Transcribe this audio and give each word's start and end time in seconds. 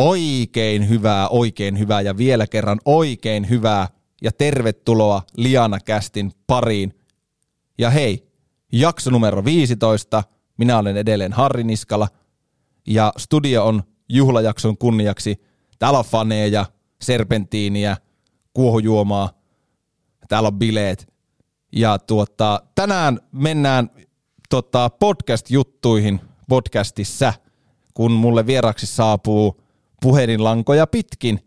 Oikein 0.00 0.88
hyvää, 0.88 1.28
oikein 1.28 1.78
hyvää 1.78 2.00
ja 2.00 2.16
vielä 2.16 2.46
kerran 2.46 2.80
oikein 2.84 3.48
hyvää 3.48 3.88
ja 4.22 4.32
tervetuloa 4.32 5.22
Liana 5.36 5.80
Kästin 5.80 6.32
pariin. 6.46 6.94
Ja 7.78 7.90
hei, 7.90 8.28
jakso 8.72 9.10
numero 9.10 9.44
15. 9.44 10.24
Minä 10.56 10.78
olen 10.78 10.96
edelleen 10.96 11.32
Harri 11.32 11.64
Niskala 11.64 12.08
ja 12.86 13.12
studio 13.18 13.66
on 13.66 13.82
juhlajakson 14.08 14.78
kunniaksi. 14.78 15.42
Täällä 15.78 15.98
on 15.98 16.04
faneja, 16.04 16.66
serpentiiniä, 17.02 17.96
kuohujuomaa, 18.54 19.30
täällä 20.28 20.46
on 20.46 20.58
bileet. 20.58 21.12
Ja 21.72 21.98
tuota, 21.98 22.62
tänään 22.74 23.20
mennään 23.32 23.90
tota, 24.50 24.90
podcast-juttuihin 24.90 26.20
podcastissa, 26.48 27.32
kun 27.94 28.12
mulle 28.12 28.46
vieraksi 28.46 28.86
saapuu 28.86 29.59
puhelinlankoja 30.00 30.86
pitkin 30.86 31.40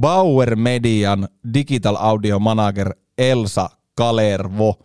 Bauer 0.00 0.56
Median 0.56 1.28
Digital 1.54 1.96
Audio 2.00 2.38
Manager 2.38 2.94
Elsa 3.18 3.70
Kalervo. 3.94 4.78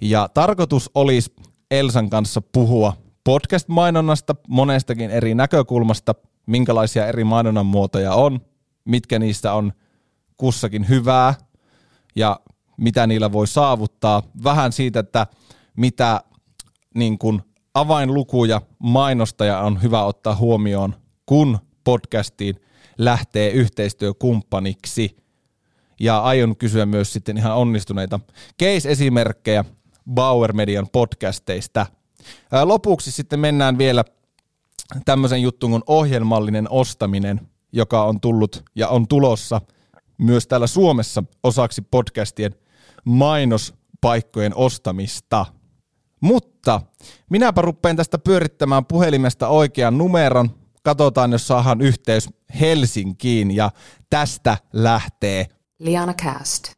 Ja 0.00 0.28
tarkoitus 0.34 0.90
olisi 0.94 1.34
Elsan 1.70 2.10
kanssa 2.10 2.42
puhua 2.52 2.96
podcast-mainonnasta 3.24 4.34
monestakin 4.48 5.10
eri 5.10 5.34
näkökulmasta, 5.34 6.14
minkälaisia 6.46 7.06
eri 7.06 7.24
mainonnan 7.24 7.66
muotoja 7.66 8.14
on, 8.14 8.40
mitkä 8.84 9.18
niistä 9.18 9.52
on 9.52 9.72
kussakin 10.36 10.88
hyvää 10.88 11.34
ja 12.16 12.40
mitä 12.76 13.06
niillä 13.06 13.32
voi 13.32 13.46
saavuttaa. 13.46 14.22
Vähän 14.44 14.72
siitä, 14.72 15.00
että 15.00 15.26
mitä 15.76 16.20
niin 16.94 17.18
kuin 17.18 17.42
avainlukuja 17.74 18.60
mainostaja 18.78 19.60
on 19.60 19.82
hyvä 19.82 20.04
ottaa 20.04 20.36
huomioon, 20.36 20.94
kun 21.26 21.58
podcastiin 21.84 22.60
lähtee 22.98 23.50
yhteistyökumppaniksi. 23.50 25.16
Ja 26.00 26.18
aion 26.18 26.56
kysyä 26.56 26.86
myös 26.86 27.12
sitten 27.12 27.36
ihan 27.36 27.56
onnistuneita 27.56 28.20
case-esimerkkejä 28.62 29.64
Bauer 30.10 30.52
Median 30.52 30.88
podcasteista. 30.92 31.86
Lopuksi 32.64 33.10
sitten 33.10 33.40
mennään 33.40 33.78
vielä 33.78 34.04
tämmöisen 35.04 35.42
juttuun 35.42 35.70
kuin 35.70 35.82
ohjelmallinen 35.86 36.70
ostaminen, 36.70 37.40
joka 37.72 38.04
on 38.04 38.20
tullut 38.20 38.64
ja 38.74 38.88
on 38.88 39.08
tulossa 39.08 39.60
myös 40.18 40.46
täällä 40.46 40.66
Suomessa 40.66 41.24
osaksi 41.42 41.82
podcastien 41.82 42.54
mainospaikkojen 43.04 44.56
ostamista. 44.56 45.46
Mutta 46.20 46.80
minäpä 47.30 47.62
rupean 47.62 47.96
tästä 47.96 48.18
pyörittämään 48.18 48.86
puhelimesta 48.86 49.48
oikean 49.48 49.98
numeron. 49.98 50.63
Katsotaan, 50.84 51.32
jos 51.32 51.46
saadaan 51.46 51.80
yhteys 51.80 52.30
Helsinkiin 52.60 53.50
ja 53.50 53.70
tästä 54.10 54.56
lähtee 54.72 55.46
Liana 55.78 56.14
Cast. 56.14 56.72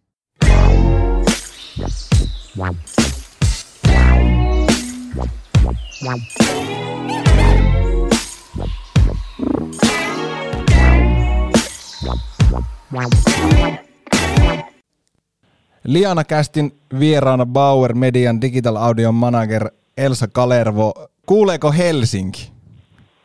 Liana 15.85 16.25
Kästin 16.25 16.81
vieraana 16.98 17.47
Bauer 17.47 17.95
Median 17.95 18.41
Digital 18.41 18.77
Audio 18.77 19.13
Manager 19.13 19.70
Elsa 19.97 20.29
Kalervo. 20.29 20.95
Kuuleeko 21.27 21.73
Helsinki? 21.73 22.53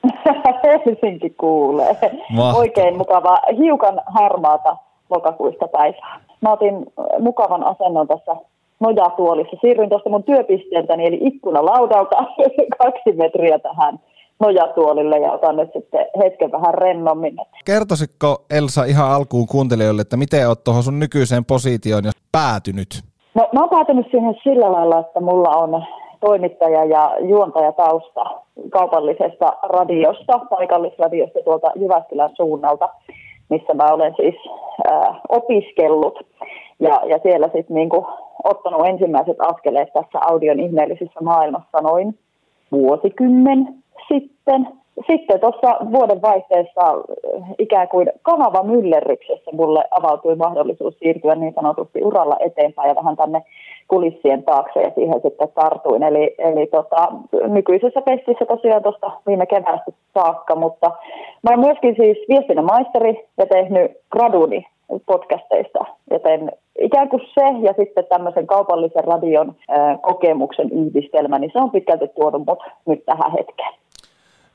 Helsinki 0.71 1.29
kuulee. 1.29 1.97
Mahtavaa. 2.29 2.59
Oikein 2.59 2.97
mukava, 2.97 3.37
hiukan 3.57 4.01
harmaata 4.05 4.77
lokakuista 5.09 5.67
päivää. 5.67 6.21
Mä 6.41 6.51
otin 6.51 6.85
mukavan 7.19 7.63
asennon 7.63 8.07
tässä 8.07 8.35
nojatuolissa. 8.79 9.57
Siirryin 9.61 9.89
tuosta 9.89 10.09
mun 10.09 10.23
työpisteeltäni 10.23 11.05
eli 11.05 11.19
ikkunalaudalta 11.21 12.15
kaksi 12.83 13.11
metriä 13.17 13.59
tähän 13.59 13.99
nojatuolille 14.39 15.19
ja 15.19 15.31
otan 15.31 15.55
nyt 15.55 15.69
sitten 15.73 16.05
hetken 16.23 16.51
vähän 16.51 16.73
rennommin. 16.73 17.37
Kertoisitko 17.65 18.45
Elsa 18.49 18.83
ihan 18.83 19.11
alkuun 19.11 19.47
kuuntelijoille, 19.47 20.01
että 20.01 20.17
miten 20.17 20.47
olet 20.47 20.63
tuohon 20.63 20.83
sun 20.83 20.99
nykyiseen 20.99 21.45
positioon 21.45 22.03
päätynyt? 22.31 23.01
No 23.35 23.49
mä 23.53 23.59
oon 23.59 23.69
päätynyt 23.69 24.07
siihen 24.11 24.35
sillä 24.43 24.71
lailla, 24.71 24.99
että 24.99 25.19
mulla 25.19 25.49
on 25.49 25.83
toimittaja 26.21 26.85
ja 26.85 27.15
juontaja 27.19 27.71
tausta 27.71 28.23
kaupallisesta 28.69 29.53
radiosta, 29.63 30.39
paikallisradiosta 30.49 31.39
tuolta 31.45 31.71
Jyväskylän 31.75 32.29
suunnalta, 32.35 32.89
missä 33.49 33.73
mä 33.73 33.93
olen 33.93 34.13
siis 34.15 34.35
äh, 34.91 35.21
opiskellut. 35.29 36.19
Ja, 36.79 37.01
ja 37.05 37.19
siellä 37.23 37.47
sitten 37.47 37.75
niinku 37.75 38.07
ottanut 38.43 38.87
ensimmäiset 38.87 39.37
askeleet 39.39 39.93
tässä 39.93 40.19
audion 40.21 40.59
ihmeellisessä 40.59 41.19
maailmassa 41.21 41.81
noin 41.81 42.19
vuosikymmen 42.71 43.67
sitten. 44.07 44.80
Sitten 45.07 45.39
tuossa 45.39 45.77
vuoden 45.91 46.21
vaihteessa 46.21 46.81
äh, 46.87 47.49
ikään 47.59 47.87
kuin 47.87 48.07
kanava 48.21 48.63
myllerryksessä 48.63 49.51
mulle 49.53 49.83
avautui 49.91 50.35
mahdollisuus 50.35 50.99
siirtyä 50.99 51.35
niin 51.35 51.53
sanotusti 51.53 52.03
uralla 52.03 52.37
eteenpäin 52.39 52.89
ja 52.89 52.95
vähän 52.95 53.17
tänne 53.17 53.41
kulissien 53.87 54.43
taakse 54.43 54.81
ja 54.81 54.91
siihen 54.95 55.21
sitten 55.21 55.47
tartuin. 55.55 56.03
Eli, 56.03 56.35
eli 56.37 56.67
tota, 56.67 57.07
nykyisessä 57.47 58.01
pestissä 58.01 58.45
tosiaan 58.45 58.83
tuosta 58.83 59.11
viime 59.27 59.45
keväästä 59.45 59.91
saakka, 60.13 60.55
mutta 60.55 60.91
mä 61.43 61.49
olen 61.49 61.59
myöskin 61.59 61.95
siis 61.95 62.17
viestinnän 62.29 62.65
maisteri 62.65 63.27
ja 63.37 63.45
tehnyt 63.45 63.91
graduni 64.11 64.65
podcasteista, 65.05 65.85
joten 66.11 66.51
ikään 66.79 67.09
kuin 67.09 67.21
se 67.33 67.45
ja 67.59 67.73
sitten 67.77 68.05
tämmöisen 68.09 68.47
kaupallisen 68.47 69.03
radion 69.03 69.55
ää, 69.69 69.97
kokemuksen 69.97 70.71
yhdistelmä, 70.71 71.39
niin 71.39 71.51
se 71.53 71.59
on 71.59 71.71
pitkälti 71.71 72.07
tuonut 72.07 72.45
mut 72.47 72.59
nyt 72.85 73.05
tähän 73.05 73.31
hetkeen. 73.31 73.80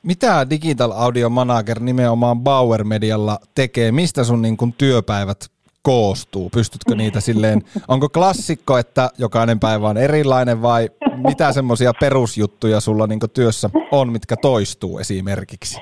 Mitä 0.07 0.47
Digital 0.51 0.93
Audio 0.97 1.29
Manager 1.31 1.81
nimenomaan 1.81 2.41
Bauer 2.41 2.85
Medialla 2.85 3.39
tekee? 3.55 3.93
Mistä 3.93 4.25
sun 4.25 4.43
niin 4.43 4.57
kun 4.57 4.73
työpäivät 4.79 5.37
koostuu? 5.83 6.51
Pystytkö 6.51 6.95
niitä 6.95 7.21
silleen, 7.21 7.63
onko 7.89 8.09
klassikko, 8.09 8.79
että 8.79 9.11
jokainen 9.19 9.61
päivä 9.61 9.89
on 9.89 9.97
erilainen 9.97 10.63
vai 10.63 10.89
mitä 11.17 11.53
semmoisia 11.53 11.93
perusjuttuja 12.01 12.81
sulla 12.81 13.07
niin 13.07 13.21
työssä 13.35 13.71
on, 13.93 14.13
mitkä 14.13 14.37
toistuu 14.43 14.99
esimerkiksi? 14.99 15.81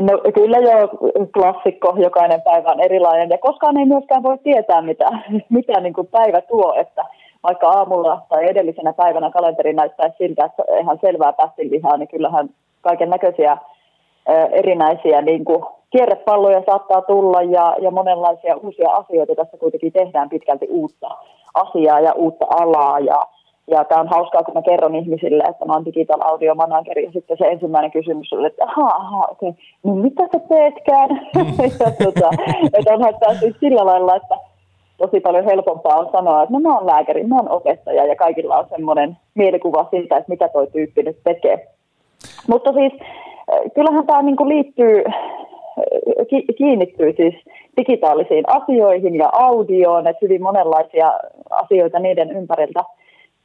No 0.00 0.12
kyllä 0.34 0.58
jo 0.58 0.88
klassikko, 1.34 1.94
jokainen 1.98 2.42
päivä 2.42 2.70
on 2.70 2.80
erilainen 2.80 3.30
ja 3.30 3.38
koskaan 3.38 3.76
ei 3.76 3.86
myöskään 3.86 4.22
voi 4.22 4.38
tietää, 4.38 4.82
mitä, 4.82 5.08
mitä 5.48 5.80
niin 5.80 5.94
kuin 5.94 6.06
päivä 6.06 6.40
tuo, 6.40 6.74
että 6.80 7.04
vaikka 7.42 7.68
aamulla 7.68 8.22
tai 8.28 8.50
edellisenä 8.50 8.92
päivänä 8.92 9.30
kalenteri 9.30 9.72
näyttää 9.72 10.10
siltä, 10.18 10.44
että 10.44 10.62
ihan 10.80 10.98
selvää 11.00 11.32
pästinlihaa, 11.32 11.96
niin 11.96 12.08
kyllähän 12.08 12.48
kaiken 12.82 13.10
näköisiä 13.10 13.56
erinäisiä 14.52 15.22
niin 15.22 15.44
kuin 15.44 15.64
kierrepalloja 15.90 16.62
saattaa 16.66 17.02
tulla 17.02 17.42
ja, 17.42 17.76
ja 17.80 17.90
monenlaisia 17.90 18.56
uusia 18.56 18.90
asioita. 18.90 19.34
Tässä 19.34 19.56
kuitenkin 19.56 19.92
tehdään 19.92 20.28
pitkälti 20.28 20.66
uutta 20.70 21.08
asiaa 21.54 22.00
ja 22.00 22.12
uutta 22.12 22.46
alaa 22.50 22.98
ja, 22.98 23.26
ja 23.70 23.84
tämä 23.84 24.00
on 24.00 24.08
hauskaa, 24.08 24.42
kun 24.42 24.54
mä 24.54 24.62
kerron 24.62 24.94
ihmisille, 24.94 25.44
että 25.48 25.64
mä 25.64 25.72
oon 25.72 25.84
digital 25.84 26.20
audio 26.24 26.54
manager 26.54 26.98
ja 26.98 27.12
sitten 27.12 27.38
se 27.38 27.44
ensimmäinen 27.44 27.90
kysymys 27.90 28.32
on, 28.32 28.46
että 28.46 28.64
ahaa, 28.64 28.96
aha, 28.96 29.26
okei, 29.30 29.48
okay. 29.48 29.62
no 29.84 29.94
mitä 29.94 30.22
sä 30.32 30.40
teetkään? 30.48 31.10
ja 31.80 31.90
tota, 32.04 32.30
että 32.78 32.94
onhan 32.94 33.14
tämä 33.20 33.34
siis 33.34 33.56
sillä 33.60 33.86
lailla, 33.86 34.16
että 34.16 34.34
tosi 34.98 35.20
paljon 35.20 35.44
helpompaa 35.44 35.96
on 35.96 36.08
sanoa, 36.12 36.42
että 36.42 36.52
no 36.52 36.60
mä 36.60 36.74
oon 36.74 36.86
lääkäri, 36.86 37.24
mä 37.24 37.36
oon 37.36 37.50
opettaja 37.50 38.06
ja 38.06 38.16
kaikilla 38.16 38.58
on 38.58 38.66
semmoinen 38.68 39.16
mielikuva 39.34 39.86
siitä, 39.90 40.16
että 40.16 40.30
mitä 40.30 40.48
toi 40.48 40.66
tyyppi 40.66 41.02
nyt 41.02 41.18
tekee. 41.24 41.68
Mutta 42.48 42.72
siis 42.72 42.92
kyllähän 43.74 44.06
tämä 44.06 44.22
niin 44.22 44.48
liittyy, 44.48 45.04
kiinnittyy 46.58 47.12
siis 47.16 47.34
digitaalisiin 47.76 48.44
asioihin 48.46 49.14
ja 49.14 49.28
audioon, 49.32 50.06
että 50.06 50.18
hyvin 50.22 50.42
monenlaisia 50.42 51.12
asioita 51.50 51.98
niiden 51.98 52.30
ympäriltä 52.30 52.80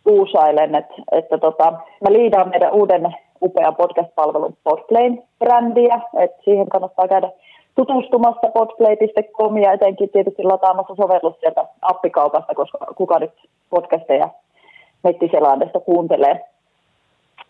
uusailen, 0.05 0.75
että, 0.75 0.93
että 1.11 1.37
tota, 1.37 1.71
mä 1.71 2.13
liidaan 2.13 2.49
meidän 2.49 2.73
uuden 2.73 3.15
upean 3.41 3.75
podcast-palvelun 3.75 4.57
Podplay-brändiä, 4.63 6.01
että 6.19 6.43
siihen 6.43 6.69
kannattaa 6.69 7.07
käydä 7.07 7.31
tutustumassa 7.75 8.47
podplay.com 8.53 9.57
ja 9.57 9.71
etenkin 9.71 10.09
tietysti 10.09 10.43
lataamassa 10.43 10.95
sovellus 10.95 11.39
sieltä 11.39 11.65
appikaupasta, 11.81 12.55
koska 12.55 12.77
kuka 12.95 13.19
nyt 13.19 13.31
podcasteja 13.69 14.29
nettiselaadesta 15.03 15.79
kuuntelee. 15.79 16.45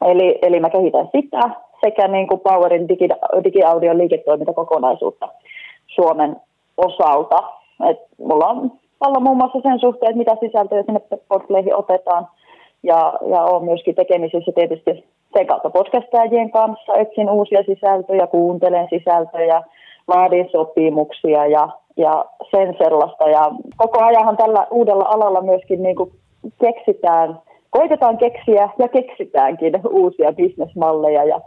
Eli, 0.06 0.40
eli 0.42 0.60
mä 0.60 0.70
kehitän 0.70 1.10
sitä 1.16 1.40
sekä 1.86 2.08
niin 2.08 2.28
kuin 2.28 2.42
Powerin 2.42 2.90
digi, 2.90 3.08
digiaudion 3.44 3.98
liiketoimintakokonaisuutta 3.98 5.30
Suomen 5.88 6.36
osalta. 6.78 7.38
Et 7.90 8.00
mulla 8.18 8.48
on 8.48 8.72
paljon 9.00 9.24
muun 9.24 9.38
muassa 9.38 9.60
sen 9.62 9.80
suhteen, 9.80 10.10
että 10.10 10.18
mitä 10.18 10.36
sisältöjä 10.40 10.84
sinne 10.84 11.02
Podplayhin 11.30 11.76
otetaan. 11.76 12.28
Ja, 12.84 13.14
ja 13.30 13.44
olen 13.44 13.64
myöskin 13.64 13.96
tekemisissä 13.96 14.52
tietysti 14.56 15.06
sen 15.38 15.48
kautta 15.48 15.70
podcastajien 15.70 16.52
kanssa 16.52 16.94
etsin 16.96 17.30
uusia 17.30 17.64
sisältöjä, 17.64 18.28
kuuntelen 18.28 18.88
sisältöjä, 18.90 19.64
laadin 20.08 20.50
sopimuksia 20.52 21.46
ja, 21.46 21.70
ja 21.98 22.26
sen 22.52 22.76
sellaista. 22.78 23.30
Ja 23.30 23.52
koko 23.78 24.04
ajanhan 24.04 24.38
tällä 24.38 24.68
uudella 24.72 25.06
alalla 25.08 25.42
myöskin 25.42 25.84
niin 25.84 25.96
kuin 25.96 26.12
keksitään, 26.62 27.40
koitetaan 27.70 28.18
keksiä 28.18 28.70
ja 28.80 28.88
keksitäänkin 28.88 29.74
uusia 29.90 30.34
bisnesmalleja 30.34 31.24
ja 31.24 31.42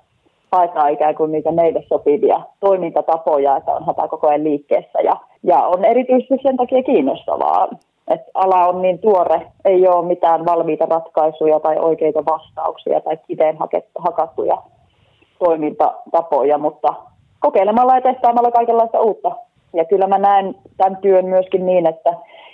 haetaan 0.53 0.93
ikään 0.93 1.15
kuin 1.15 1.33
niitä 1.33 1.53
meille 1.53 1.85
sopivia 1.89 2.41
toimintatapoja, 2.61 3.57
että 3.57 3.73
onhan 3.73 3.95
tämä 3.95 4.09
koko 4.09 4.29
ajan 4.29 4.45
liikkeessä. 4.45 5.01
Ja, 5.01 5.17
ja 5.43 5.59
on 5.59 5.85
erityisesti 5.85 6.35
sen 6.43 6.57
takia 6.57 6.83
kiinnostavaa, 6.83 7.69
että 8.09 8.31
ala 8.35 8.67
on 8.67 8.83
niin 8.83 8.99
tuore, 8.99 9.43
ei 9.65 9.89
ole 9.89 10.07
mitään 10.07 10.45
valmiita 10.45 10.87
ratkaisuja 10.87 11.61
tai 11.61 11.77
oikeita 11.79 12.25
vastauksia 12.25 13.01
tai 13.01 13.17
kiteen 13.27 13.59
hakattuja 13.99 14.63
toimintatapoja, 15.39 16.59
mutta 16.59 16.95
kokeilemalla 17.41 17.95
ja 17.95 18.01
testaamalla 18.01 18.51
kaikenlaista 18.51 19.01
uutta. 19.01 19.33
Ja 19.73 19.85
kyllä 19.85 20.07
mä 20.07 20.19
näen 20.19 20.55
tämän 20.77 20.97
työn 20.97 21.27
myöskin 21.27 21.67
niin, 21.67 21.87
että 21.87 22.11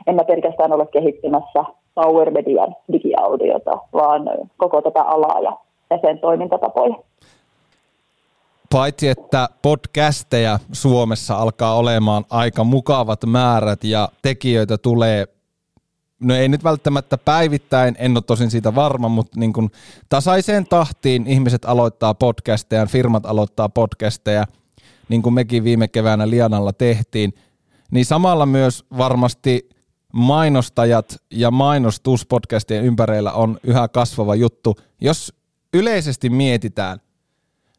en 0.07 0.15
mä 0.15 0.25
pelkästään 0.25 0.73
ole 0.73 0.87
kehittymässä 0.87 1.65
Power 1.97 2.31
Median 2.31 2.77
digiaudiota, 2.93 3.71
vaan 3.93 4.23
koko 4.57 4.83
tätä 4.83 5.03
alaa 5.03 5.41
ja, 5.41 5.57
ja 5.91 5.99
sen 6.01 6.19
toimintatapoja. 6.19 6.97
Paitsi, 8.73 9.09
että 9.09 9.49
podcasteja 9.63 10.59
Suomessa 10.73 11.37
alkaa 11.37 11.77
olemaan 11.77 12.25
aika 12.31 12.65
mukavat 12.65 13.21
määrät 13.27 13.85
ja 13.85 14.09
tekijöitä 14.23 14.79
tulee 14.79 15.27
no 16.21 16.35
ei 16.35 16.49
nyt 16.49 16.65
välttämättä 16.65 17.19
päivittäin, 17.19 17.97
en 17.99 18.17
ole 18.17 18.23
tosin 18.27 18.51
siitä 18.51 18.75
varma, 18.75 19.09
mutta 19.09 19.41
niin 19.41 19.53
kuin 19.53 19.71
tasaiseen 20.09 20.67
tahtiin 20.67 21.27
ihmiset 21.27 21.65
aloittaa 21.65 22.15
podcasteja, 22.15 22.87
firmat 22.87 23.27
aloittaa 23.27 23.69
podcasteja, 23.69 24.45
niin 25.09 25.23
kuin 25.23 25.35
mekin 25.35 25.65
viime 25.65 25.89
keväänä 25.89 26.31
Lianalla 26.31 26.73
tehtiin, 26.73 27.35
niin 27.91 28.05
samalla 28.05 28.47
myös 28.47 28.85
varmasti 28.99 29.69
mainostajat 30.13 31.05
ja 31.31 31.51
mainostus 31.51 32.27
podcastien 32.27 32.85
ympärillä 32.85 33.33
on 33.33 33.57
yhä 33.65 33.89
kasvava 33.89 34.35
juttu. 34.35 34.75
Jos 35.01 35.35
yleisesti 35.75 36.31
mietitään, 36.31 36.99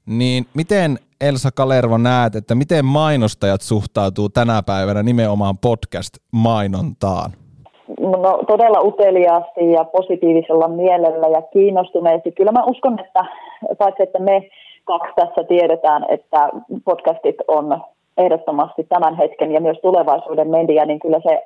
niin 0.05 0.45
miten 0.53 0.99
Elsa 1.21 1.49
Kalervo 1.51 1.97
näet, 1.97 2.35
että 2.35 2.55
miten 2.55 2.85
mainostajat 2.85 3.61
suhtautuu 3.61 4.29
tänä 4.29 4.61
päivänä 4.65 5.03
nimenomaan 5.03 5.57
podcast-mainontaan? 5.57 7.31
No, 7.99 8.43
todella 8.47 8.81
uteliaasti 8.81 9.71
ja 9.71 9.83
positiivisella 9.83 10.67
mielellä 10.67 11.27
ja 11.27 11.41
kiinnostuneesti. 11.41 12.31
Kyllä 12.31 12.51
mä 12.51 12.63
uskon, 12.63 12.99
että 12.99 13.25
paitsi 13.77 14.03
että 14.03 14.19
me 14.19 14.49
kaksi 14.83 15.13
tässä 15.15 15.43
tiedetään, 15.43 16.05
että 16.09 16.49
podcastit 16.85 17.35
on 17.47 17.81
ehdottomasti 18.17 18.83
tämän 18.83 19.17
hetken 19.17 19.51
ja 19.51 19.61
myös 19.61 19.77
tulevaisuuden 19.81 20.49
media, 20.49 20.85
niin 20.85 20.99
kyllä 20.99 21.19
se 21.23 21.43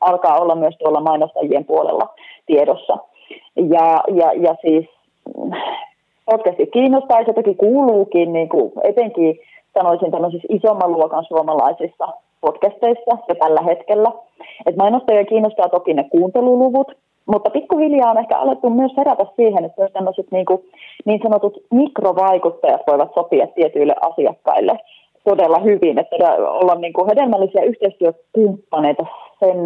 alkaa 0.00 0.38
olla 0.38 0.54
myös 0.54 0.74
tuolla 0.78 1.00
mainostajien 1.00 1.64
puolella 1.64 2.14
tiedossa. 2.46 2.96
Ja, 3.56 4.02
ja, 4.14 4.32
ja 4.32 4.54
siis 4.60 4.86
podcastit 6.30 6.70
kiinnostaa 6.72 7.20
ja 7.20 7.26
se 7.26 7.32
toki 7.32 7.54
kuuluukin 7.54 8.32
niin 8.32 8.48
kuin 8.48 8.72
etenkin 8.84 9.38
sanoisin 9.78 10.10
tämmöisissä 10.10 10.48
isomman 10.50 10.92
luokan 10.92 11.24
suomalaisissa 11.24 12.08
podcasteissa 12.40 13.18
jo 13.28 13.34
tällä 13.34 13.62
hetkellä. 13.62 14.10
Et 14.66 14.76
mainostajia 14.76 15.24
kiinnostaa 15.24 15.68
toki 15.68 15.94
ne 15.94 16.04
kuunteluluvut, 16.04 16.92
mutta 17.26 17.50
pikkuhiljaa 17.50 18.10
on 18.10 18.18
ehkä 18.18 18.38
alettu 18.38 18.70
myös 18.70 18.92
herätä 18.96 19.26
siihen, 19.36 19.64
että 19.64 19.82
myös 19.82 19.92
tämmöiset 19.92 20.26
niin, 20.30 20.46
kuin, 20.46 20.60
niin 21.04 21.20
sanotut 21.22 21.56
mikrovaikuttajat 21.70 22.82
voivat 22.86 23.14
sopia 23.14 23.46
tietyille 23.46 23.94
asiakkaille 24.00 24.78
todella 25.24 25.58
hyvin, 25.58 25.98
että 25.98 26.16
olla 26.38 26.74
niin 26.74 26.92
kuin 26.92 27.06
hedelmällisiä 27.08 27.62
yhteistyökumppaneita 27.62 29.06
sen, 29.40 29.56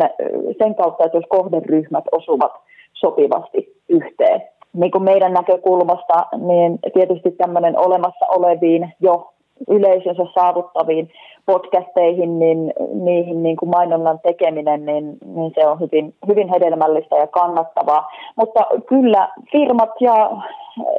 sen 0.58 0.74
kautta, 0.74 1.04
että 1.04 1.18
jos 1.18 1.24
kohderyhmät 1.28 2.04
osuvat 2.12 2.52
sopivasti 2.92 3.76
yhteen. 3.88 4.42
Niin 4.72 4.90
kuin 4.90 5.04
meidän 5.04 5.32
näkökulmasta, 5.32 6.26
niin 6.38 6.78
tietysti 6.94 7.30
tämmöinen 7.30 7.78
olemassa 7.78 8.26
oleviin 8.26 8.92
jo 9.00 9.30
yleisönsä 9.68 10.26
saavuttaviin 10.34 11.10
podcasteihin, 11.46 12.38
niin 12.38 12.72
niihin 12.92 13.42
niin 13.42 13.56
kuin 13.56 13.70
mainonnan 13.70 14.20
tekeminen, 14.20 14.86
niin, 14.86 15.18
niin 15.34 15.52
se 15.54 15.66
on 15.66 15.80
hyvin, 15.80 16.14
hyvin 16.28 16.48
hedelmällistä 16.48 17.16
ja 17.16 17.26
kannattavaa. 17.26 18.08
Mutta 18.36 18.60
kyllä 18.86 19.28
firmat 19.52 19.90
ja, 20.00 20.30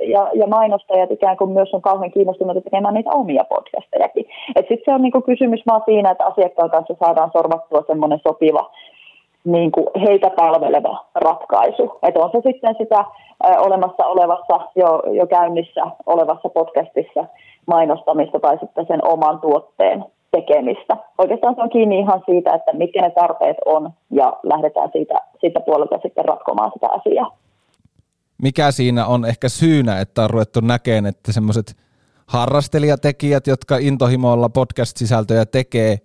ja, 0.01 0.29
ja 0.33 0.47
mainostajat 0.47 1.11
ikään 1.11 1.37
kuin 1.37 1.51
myös 1.51 1.73
on 1.73 1.81
kauhean 1.81 2.11
kiinnostuneita 2.11 2.61
tekemään 2.61 2.93
niitä 2.93 3.09
omia 3.13 3.43
podcastejakin. 3.49 4.25
Sitten 4.57 4.85
se 4.85 4.93
on 4.93 5.01
niin 5.01 5.11
kuin 5.11 5.23
kysymys 5.23 5.61
vaan 5.67 5.81
siinä, 5.85 6.11
että 6.11 6.25
asiakkaan 6.25 6.69
kanssa 6.69 6.95
saadaan 6.99 7.31
sorvattua 7.33 7.83
semmoinen 7.87 8.19
sopiva 8.27 8.71
niin 9.45 9.71
kuin 9.71 9.87
heitä 10.07 10.29
palveleva 10.29 11.05
ratkaisu. 11.15 11.99
Että 12.03 12.19
on 12.19 12.31
se 12.31 12.41
sitten 12.51 12.75
sitä 12.77 13.05
olemassa 13.59 14.05
olevassa, 14.05 14.59
jo, 14.75 15.03
jo 15.13 15.27
käynnissä 15.27 15.81
olevassa 16.05 16.49
podcastissa 16.49 17.25
mainostamista 17.67 18.39
tai 18.39 18.57
sitten 18.59 18.85
sen 18.87 19.07
oman 19.07 19.41
tuotteen 19.41 20.05
tekemistä. 20.31 20.97
Oikeastaan 21.17 21.55
se 21.55 21.61
on 21.61 21.69
kiinni 21.69 21.99
ihan 21.99 22.23
siitä, 22.25 22.53
että 22.53 22.73
mitkä 22.73 23.01
ne 23.01 23.09
tarpeet 23.09 23.57
on 23.65 23.89
ja 24.11 24.33
lähdetään 24.43 24.89
siitä, 24.91 25.15
siitä 25.39 25.59
puolelta 25.59 25.99
sitten 26.01 26.25
ratkomaan 26.25 26.71
sitä 26.73 26.87
asiaa. 26.87 27.37
Mikä 28.41 28.71
siinä 28.71 29.05
on 29.05 29.25
ehkä 29.25 29.49
syynä, 29.49 29.99
että 29.99 30.23
on 30.23 30.29
ruvettu 30.29 30.59
näkemään, 30.59 31.05
että 31.05 31.31
semmoiset 31.33 31.75
harrastelijatekijät, 32.27 33.47
jotka 33.47 33.77
intohimoilla 33.77 34.49
podcast-sisältöjä 34.49 35.45
tekee, 35.45 35.97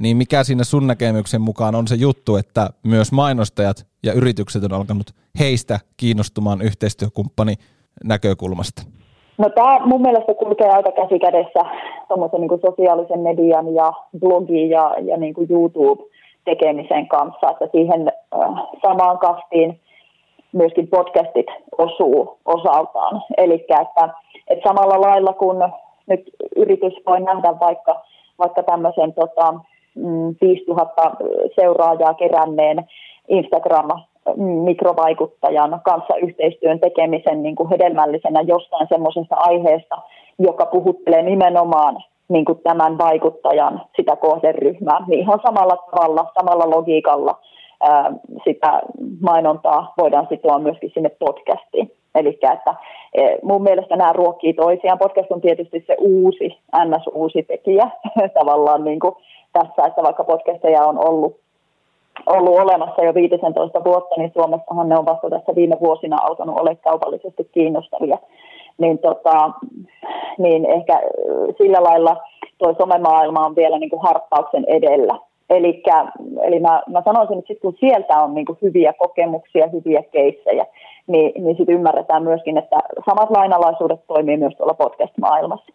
niin 0.00 0.16
mikä 0.16 0.44
siinä 0.44 0.64
sun 0.64 0.86
näkemyksen 0.86 1.40
mukaan 1.40 1.74
on 1.74 1.86
se 1.88 1.94
juttu, 1.94 2.36
että 2.36 2.70
myös 2.82 3.12
mainostajat 3.12 3.76
ja 4.02 4.12
yritykset 4.12 4.64
on 4.64 4.72
alkanut 4.72 5.06
heistä 5.38 5.78
kiinnostumaan 5.96 6.62
yhteistyökumppani 6.62 7.54
näkökulmasta? 8.04 8.82
No 9.38 9.48
tämä 9.48 9.86
mun 9.86 10.02
mielestä 10.02 10.34
kulkee 10.34 10.68
aika 10.68 10.92
käsi 10.92 11.18
kädessä 11.18 11.60
niin 12.38 12.60
sosiaalisen 12.66 13.20
median 13.20 13.74
ja 13.74 13.92
blogin 14.20 14.70
ja, 14.70 14.94
ja 15.02 15.16
niin 15.16 15.34
kuin 15.34 15.46
YouTube-tekemisen 15.50 17.08
kanssa, 17.08 17.50
että 17.50 17.68
siihen 17.72 18.08
äh, 18.08 18.48
samaan 18.82 19.18
kastiin 19.18 19.80
myöskin 20.52 20.88
podcastit 20.88 21.46
osuu 21.78 22.38
osaltaan. 22.44 23.22
Eli 23.36 23.54
että, 23.54 24.08
että 24.48 24.68
samalla 24.68 25.00
lailla 25.00 25.32
kun 25.32 25.72
nyt 26.06 26.30
yritys 26.56 26.92
voi 27.06 27.20
nähdä 27.20 27.60
vaikka, 27.60 28.02
vaikka 28.38 28.62
tämmöisen 28.62 29.14
tota, 29.14 29.54
5000 30.40 31.02
mm, 31.02 31.26
seuraajaa 31.60 32.14
keränneen 32.14 32.84
Instagram 33.28 33.88
mikrovaikuttajan 34.64 35.80
kanssa 35.84 36.16
yhteistyön 36.16 36.80
tekemisen 36.80 37.42
niin 37.42 37.56
kuin 37.56 37.70
hedelmällisenä 37.70 38.40
jostain 38.40 38.86
semmoisesta 38.88 39.36
aiheesta, 39.38 39.96
joka 40.38 40.66
puhuttelee 40.66 41.22
nimenomaan 41.22 41.96
niin 42.28 42.44
kuin 42.44 42.58
tämän 42.58 42.98
vaikuttajan 42.98 43.82
sitä 43.96 44.16
kohderyhmää. 44.16 45.04
Niin 45.06 45.20
ihan 45.20 45.40
samalla 45.46 45.76
tavalla, 45.76 46.32
samalla 46.38 46.76
logiikalla 46.76 47.38
ää, 47.82 48.12
sitä 48.44 48.80
mainontaa 49.20 49.92
voidaan 49.98 50.26
sitoa 50.28 50.58
myöskin 50.58 50.90
sinne 50.94 51.08
podcastiin. 51.08 51.92
Eli 52.14 52.28
että 52.28 52.74
e, 53.14 53.38
mun 53.42 53.62
mielestä 53.62 53.96
nämä 53.96 54.12
ruokkii 54.12 54.54
toisiaan. 54.54 54.98
Podcast 54.98 55.32
on 55.32 55.40
tietysti 55.40 55.84
se 55.86 55.96
uusi, 55.98 56.58
ns-uusi 56.84 57.42
tekijä 57.42 57.90
tavallaan 58.40 58.84
niin 58.84 59.00
kuin 59.00 59.14
tässä, 59.52 59.86
että 59.86 60.02
vaikka 60.02 60.24
podcasteja 60.24 60.84
on 60.84 61.08
ollut 61.08 61.36
ollut 62.26 62.60
olemassa 62.60 63.04
jo 63.04 63.14
15 63.14 63.84
vuotta, 63.84 64.14
niin 64.16 64.30
Suomessahan 64.34 64.88
ne 64.88 64.98
on 64.98 65.06
vasta 65.06 65.30
tässä 65.30 65.54
viime 65.54 65.76
vuosina 65.80 66.18
alkanut 66.22 66.60
olla 66.60 66.74
kaupallisesti 66.74 67.48
kiinnostavia. 67.52 68.18
Niin, 68.78 68.98
tota, 68.98 69.50
niin 70.38 70.66
ehkä 70.66 71.00
sillä 71.58 71.82
lailla 71.82 72.16
tuo 72.58 72.74
somemaailma 72.78 73.46
on 73.46 73.56
vielä 73.56 73.78
niin 73.78 73.90
kuin 73.90 74.02
harppauksen 74.02 74.64
edellä. 74.68 75.18
Elikkä, 75.50 76.12
eli 76.42 76.60
mä, 76.60 76.82
mä 76.88 77.02
sanoisin, 77.04 77.38
että 77.38 77.48
sit 77.48 77.60
kun 77.60 77.76
sieltä 77.80 78.18
on 78.18 78.34
niin 78.34 78.46
kuin 78.46 78.58
hyviä 78.62 78.92
kokemuksia, 78.92 79.68
hyviä 79.72 80.02
keissejä, 80.02 80.66
niin, 81.06 81.44
niin 81.44 81.56
sitten 81.56 81.74
ymmärretään 81.74 82.22
myöskin, 82.22 82.58
että 82.58 82.76
samat 83.10 83.30
lainalaisuudet 83.30 84.00
toimii 84.06 84.36
myös 84.36 84.54
tuolla 84.56 84.74
podcast-maailmassa. 84.74 85.72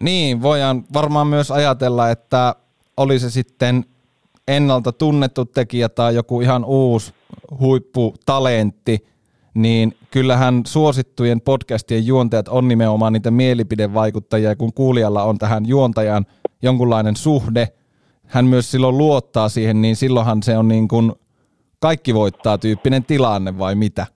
Niin, 0.00 0.42
voidaan 0.42 0.82
varmaan 0.94 1.26
myös 1.26 1.50
ajatella, 1.50 2.10
että 2.10 2.54
oli 3.02 3.18
se 3.18 3.30
sitten 3.30 3.84
ennalta 4.48 4.92
tunnettu 4.92 5.44
tekijä 5.44 5.88
tai 5.88 6.14
joku 6.14 6.40
ihan 6.40 6.64
uusi 6.64 7.14
huipputalentti, 7.60 9.06
niin 9.54 9.92
kyllähän 10.10 10.62
suosittujen 10.66 11.40
podcastien 11.40 12.06
juontajat 12.06 12.48
on 12.48 12.68
nimenomaan 12.68 13.12
niitä 13.12 13.30
mielipidevaikuttajia, 13.30 14.56
kun 14.56 14.72
kuulijalla 14.72 15.22
on 15.22 15.38
tähän 15.38 15.68
juontajan 15.68 16.26
jonkunlainen 16.62 17.16
suhde, 17.16 17.68
hän 18.26 18.44
myös 18.44 18.70
silloin 18.70 18.98
luottaa 18.98 19.48
siihen, 19.48 19.82
niin 19.82 19.96
silloinhan 19.96 20.42
se 20.42 20.58
on 20.58 20.68
niin 20.68 20.88
kuin 20.88 21.12
kaikki 21.80 22.14
voittaa 22.14 22.58
tyyppinen 22.58 23.04
tilanne 23.04 23.58
vai 23.58 23.74
mitä? 23.74 24.06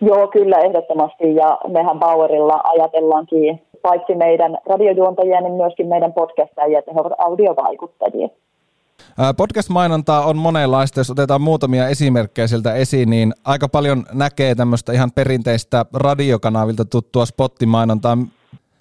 Joo, 0.00 0.28
kyllä 0.28 0.58
ehdottomasti. 0.58 1.34
Ja 1.34 1.58
mehän 1.68 1.98
Bauerilla 1.98 2.60
ajatellaankin 2.64 3.67
paitsi 3.82 4.14
meidän 4.14 4.58
radiojuontajia, 4.66 5.40
niin 5.40 5.52
myöskin 5.52 5.88
meidän 5.88 6.12
podcastajia, 6.12 6.78
että 6.78 6.92
he 6.94 7.00
ovat 7.00 7.12
audiovaikuttajia. 7.18 8.28
Podcast-mainontaa 9.36 10.24
on 10.24 10.38
monenlaista. 10.38 11.00
Jos 11.00 11.10
otetaan 11.10 11.40
muutamia 11.40 11.88
esimerkkejä 11.88 12.46
sieltä 12.46 12.74
esiin, 12.74 13.10
niin 13.10 13.34
aika 13.44 13.68
paljon 13.68 14.04
näkee 14.12 14.54
tämmöistä 14.54 14.92
ihan 14.92 15.12
perinteistä 15.12 15.86
radiokanavilta 15.94 16.84
tuttua 16.84 17.26
spottimainontaa. 17.26 18.18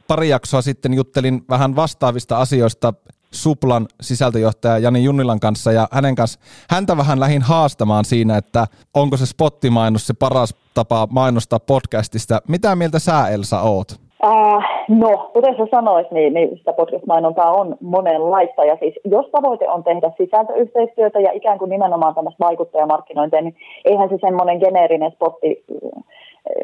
Pari 0.08 0.30
jaksoa 0.30 0.62
sitten 0.62 0.94
juttelin 0.94 1.42
vähän 1.50 1.76
vastaavista 1.76 2.38
asioista 2.38 2.94
Suplan 3.32 3.88
sisältöjohtaja 4.02 4.78
Jani 4.78 5.04
Junnilan 5.04 5.40
kanssa 5.40 5.72
ja 5.72 5.88
hänen 5.92 6.16
kanssa 6.16 6.40
häntä 6.70 6.98
vähän 6.98 7.20
lähin 7.20 7.42
haastamaan 7.42 8.06
siinä, 8.06 8.38
että 8.38 8.68
onko 8.94 9.18
se 9.18 9.26
spottimainos 9.26 10.08
se 10.08 10.14
paras 10.14 10.56
tapa 10.74 11.08
mainostaa 11.12 11.60
podcastista. 11.60 12.42
Mitä 12.48 12.76
mieltä 12.76 13.00
sä 13.00 13.28
Elsa 13.28 13.62
oot? 13.62 14.07
Äh, 14.24 14.86
no, 14.88 15.30
kuten 15.34 15.58
sä 15.58 15.68
sanoit, 15.72 16.12
niin, 16.12 16.34
niin 16.34 16.58
sitä 16.58 16.74
podcast-mainontaa 16.74 17.52
on 17.52 17.78
monenlaista. 17.82 18.66
Ja 18.66 18.78
siis 18.80 19.00
jos 19.06 19.26
tavoite 19.32 19.70
on 19.70 19.84
tehdä 19.84 20.12
sisältöyhteistyötä 20.18 21.20
ja 21.20 21.32
ikään 21.32 21.60
kuin 21.60 21.70
nimenomaan 21.70 22.16
tämmöistä 22.16 22.46
vaikuttajamarkkinointia, 22.46 23.42
niin 23.42 23.56
eihän 23.86 24.10
se 24.10 24.18
semmoinen 24.22 24.58
geneerinen 24.58 25.12
spotti 25.12 25.64
äh, 25.72 26.02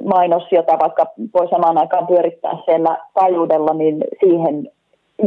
mainos, 0.03 0.43
jota 0.51 0.79
vaikka 0.79 1.05
voi 1.33 1.47
samaan 1.49 1.77
aikaan 1.77 2.07
pyörittää 2.07 2.57
siellä 2.65 2.97
taajuudella, 3.13 3.73
niin 3.73 4.03
siihen 4.19 4.69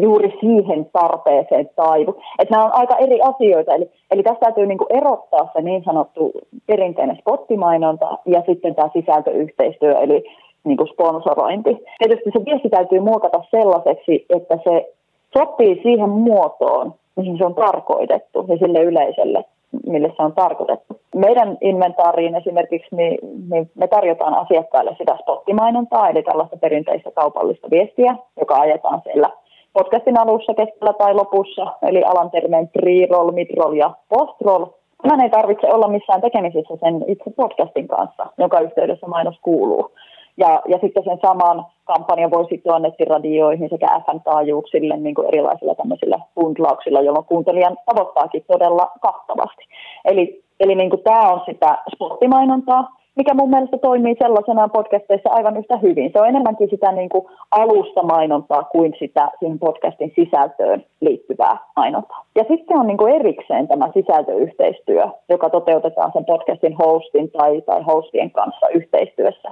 juuri 0.00 0.38
siihen 0.40 0.86
tarpeeseen 0.92 1.70
taivu. 1.76 2.14
Että 2.38 2.54
nämä 2.54 2.64
on 2.64 2.74
aika 2.74 2.96
eri 2.96 3.20
asioita, 3.20 3.74
eli, 3.74 3.90
eli 4.10 4.22
tässä 4.22 4.40
täytyy 4.40 4.66
niinku 4.66 4.86
erottaa 4.90 5.48
se 5.52 5.62
niin 5.62 5.84
sanottu 5.84 6.32
perinteinen 6.66 7.16
spottimainonta 7.16 8.18
ja 8.26 8.42
sitten 8.46 8.74
tämä 8.74 8.90
sisältöyhteistyö, 8.92 9.98
eli 9.98 10.24
niin 10.66 10.76
kuin 10.76 10.88
sponsorointi. 10.88 11.84
Tietysti 11.98 12.30
se 12.32 12.44
viesti 12.44 12.68
täytyy 12.68 13.00
muokata 13.00 13.42
sellaiseksi, 13.50 14.26
että 14.36 14.58
se 14.64 14.92
sopii 15.38 15.80
siihen 15.82 16.10
muotoon, 16.10 16.94
mihin 17.16 17.38
se 17.38 17.44
on 17.44 17.54
tarkoitettu 17.54 18.44
ja 18.48 18.56
sille 18.56 18.82
yleisölle, 18.82 19.44
mille 19.86 20.12
se 20.16 20.22
on 20.22 20.32
tarkoitettu. 20.32 21.00
Meidän 21.14 21.58
inventaariin 21.60 22.34
esimerkiksi 22.34 22.96
niin, 22.96 23.18
niin 23.50 23.70
me 23.74 23.86
tarjotaan 23.88 24.34
asiakkaille 24.34 24.94
sitä 24.98 25.16
spottimainontaa, 25.22 26.08
eli 26.08 26.22
tällaista 26.22 26.56
perinteistä 26.56 27.10
kaupallista 27.10 27.70
viestiä, 27.70 28.16
joka 28.40 28.54
ajetaan 28.54 29.00
siellä 29.02 29.30
podcastin 29.72 30.18
alussa, 30.18 30.54
keskellä 30.54 30.92
tai 30.92 31.14
lopussa, 31.14 31.66
eli 31.82 32.04
alan 32.04 32.30
termeen 32.30 32.70
pre-roll, 32.78 33.32
mid-roll 33.32 33.72
ja 33.72 33.90
post-roll. 34.08 34.64
Tämän 35.02 35.20
ei 35.20 35.30
tarvitse 35.30 35.66
olla 35.74 35.88
missään 35.88 36.20
tekemisissä 36.20 36.76
sen 36.80 37.04
itse 37.06 37.30
podcastin 37.36 37.88
kanssa, 37.88 38.26
jonka 38.38 38.60
yhteydessä 38.60 39.06
mainos 39.06 39.38
kuuluu. 39.42 39.90
Ja, 40.36 40.62
ja 40.68 40.78
sitten 40.80 41.04
sen 41.04 41.18
saman 41.22 41.66
kampanjan 41.84 42.30
voi 42.30 42.46
sitoa 42.48 42.78
nettiradioihin 42.78 43.68
sekä 43.70 43.86
FM-taajuuksille 43.86 44.96
niin 44.96 45.14
kuin 45.14 45.28
erilaisilla 45.28 45.74
tämmöisillä 45.74 46.18
bundlauksilla, 46.34 47.00
jolloin 47.00 47.24
kuuntelijan 47.24 47.76
tavoittaakin 47.86 48.44
todella 48.46 48.90
kattavasti. 49.00 49.64
Eli, 50.04 50.42
eli 50.60 50.74
niin 50.74 50.90
kuin 50.90 51.02
tämä 51.02 51.32
on 51.32 51.40
sitä 51.46 51.78
spottimainontaa, 51.94 52.96
mikä 53.16 53.34
mun 53.34 53.50
mielestä 53.50 53.78
toimii 53.78 54.16
sellaisena 54.22 54.68
podcasteissa 54.68 55.30
aivan 55.30 55.56
yhtä 55.56 55.76
hyvin. 55.76 56.10
Se 56.12 56.20
on 56.20 56.28
enemmänkin 56.28 56.70
sitä 56.70 56.92
niin 56.92 57.08
kuin 57.08 57.26
alusta 57.50 58.02
mainontaa 58.02 58.62
kuin 58.62 58.94
sitä 58.98 59.28
siihen 59.38 59.58
podcastin 59.58 60.12
sisältöön 60.16 60.84
liittyvää 61.00 61.56
mainontaa. 61.76 62.24
Ja 62.34 62.44
sitten 62.48 62.78
on 62.78 62.86
niin 62.86 62.98
kuin 62.98 63.14
erikseen 63.14 63.68
tämä 63.68 63.88
sisältöyhteistyö, 63.94 65.06
joka 65.28 65.50
toteutetaan 65.50 66.12
sen 66.12 66.24
podcastin 66.24 66.76
hostin 66.76 67.30
tai, 67.30 67.60
tai 67.60 67.82
hostien 67.82 68.30
kanssa 68.30 68.68
yhteistyössä. 68.68 69.50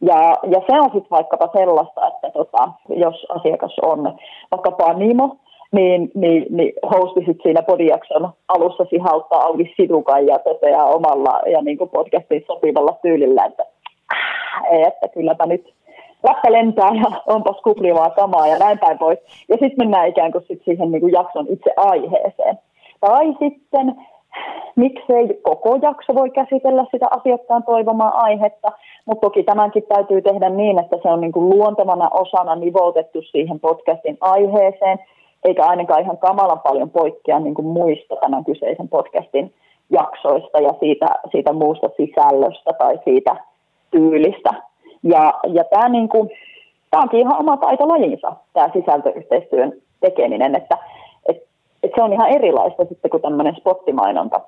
Ja, 0.00 0.36
ja 0.52 0.60
se 0.66 0.80
on 0.80 0.90
sitten 0.92 1.10
vaikkapa 1.10 1.48
sellaista, 1.52 2.08
että 2.08 2.30
tota, 2.30 2.68
jos 2.88 3.26
asiakas 3.28 3.76
on 3.82 4.18
vaikkapa 4.50 4.92
Nimo, 4.92 5.36
niin, 5.72 6.10
niin, 6.14 6.46
niin 6.50 6.72
hosti 6.82 7.24
sit 7.26 7.38
siinä 7.42 7.62
podiakson 7.62 8.30
alussa 8.48 8.84
sihauttaa 8.90 9.42
auki 9.42 9.74
situkan 9.76 10.26
ja 10.26 10.38
toteaa 10.38 10.84
omalla 10.84 11.40
ja 11.52 11.62
niin 11.62 11.78
kuin 11.78 11.90
podcastin 11.90 12.44
sopivalla 12.46 12.98
tyylillä, 13.02 13.44
että, 13.44 13.64
ei, 14.70 14.82
että 14.82 15.08
kylläpä 15.08 15.46
nyt 15.46 15.74
läppä 16.22 16.52
lentää 16.52 16.90
ja 16.94 17.22
onpas 17.26 17.56
kuplivaa 17.64 18.10
kamaa 18.10 18.46
ja 18.46 18.58
näin 18.58 18.78
päin 18.78 18.98
pois. 18.98 19.18
Ja 19.48 19.56
sitten 19.60 19.78
mennään 19.78 20.08
ikään 20.08 20.32
kuin 20.32 20.44
sit 20.48 20.62
siihen 20.64 20.90
niin 20.90 21.00
kuin 21.00 21.12
jakson 21.12 21.46
itse 21.48 21.70
aiheeseen. 21.76 22.58
Tai 23.00 23.26
sitten 23.26 23.96
miksei 24.76 25.40
koko 25.42 25.78
jakso 25.82 26.14
voi 26.14 26.30
käsitellä 26.30 26.84
sitä 26.90 27.06
asiakkaan 27.10 27.62
toivomaa 27.62 28.20
aihetta, 28.20 28.72
mutta 29.06 29.20
toki 29.20 29.42
tämänkin 29.42 29.82
täytyy 29.88 30.22
tehdä 30.22 30.50
niin, 30.50 30.78
että 30.78 30.96
se 31.02 31.08
on 31.08 31.20
niin 31.20 31.32
kuin 31.32 31.50
luontevana 31.50 32.08
osana 32.10 32.54
nivoutettu 32.54 33.22
siihen 33.22 33.60
podcastin 33.60 34.16
aiheeseen, 34.20 34.98
eikä 35.44 35.64
ainakaan 35.64 36.02
ihan 36.02 36.18
kamalan 36.18 36.60
paljon 36.60 36.90
poikkea 36.90 37.40
niin 37.40 37.54
kuin 37.54 37.66
muista 37.66 38.16
tämän 38.20 38.44
kyseisen 38.44 38.88
podcastin 38.88 39.54
jaksoista 39.90 40.60
ja 40.60 40.74
siitä, 40.80 41.06
siitä 41.30 41.52
muusta 41.52 41.88
sisällöstä 41.96 42.72
tai 42.78 42.98
siitä 43.04 43.36
tyylistä. 43.90 44.50
Ja, 45.02 45.34
ja 45.52 45.64
tämä 45.64 45.88
niin 45.88 46.08
kuin, 46.08 46.30
tämä 46.90 47.02
onkin 47.02 47.20
ihan 47.20 47.40
oma 47.40 47.56
taitolajinsa, 47.56 48.32
tämä 48.52 48.70
sisältöyhteistyön 48.72 49.72
tekeminen, 50.00 50.54
että 50.54 50.78
et, 51.86 51.92
se 51.96 52.02
on 52.02 52.12
ihan 52.12 52.28
erilaista 52.28 52.84
sitten 52.84 53.10
kuin 53.10 53.22
tämmöinen 53.22 53.56
spottimainonta. 53.56 54.40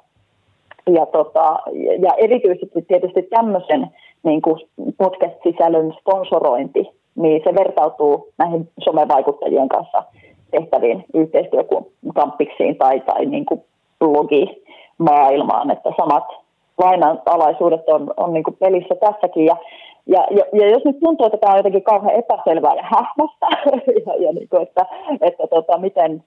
Ja, 0.87 1.07
tota, 1.07 1.59
ja 1.99 2.13
erityisesti 2.17 2.83
tietysti 2.83 3.23
tämmöisen 3.23 3.87
niin 4.23 4.43
kuin 4.43 4.61
podcast-sisällön 4.99 5.95
sponsorointi, 6.01 6.91
niin 7.15 7.41
se 7.45 7.55
vertautuu 7.55 8.29
näihin 8.39 8.69
somevaikuttajien 8.85 9.69
kanssa 9.69 10.03
tehtäviin 10.51 11.05
yhteistyökampiksiin 11.15 12.77
tai, 12.77 13.01
tai 13.01 13.27
niin 13.27 13.47
kuin 13.47 13.65
blogimaailmaan, 13.99 15.71
että 15.71 15.91
samat 15.97 16.25
lainanalaisuudet 16.79 17.89
on, 17.89 18.15
on 18.17 18.33
niin 18.33 18.45
kuin 18.45 18.57
pelissä 18.57 18.95
tässäkin. 18.95 19.45
Ja, 19.45 19.57
ja, 20.07 20.27
ja, 20.31 20.45
ja 20.53 20.71
jos 20.71 20.85
nyt 20.85 21.01
tuntuu, 21.01 21.27
että 21.27 21.39
tämä 21.39 21.53
on 21.53 21.59
jotenkin 21.59 21.83
kauhean 21.83 22.15
epäselvää 22.15 22.75
ja 22.75 22.83
hähmästä, 22.83 23.47
ja, 24.07 24.27
ja 24.27 24.33
niin 24.33 24.49
kuin, 24.49 24.63
että, 24.63 24.87
että 25.21 25.47
tota, 25.47 25.79
miten, 25.79 26.23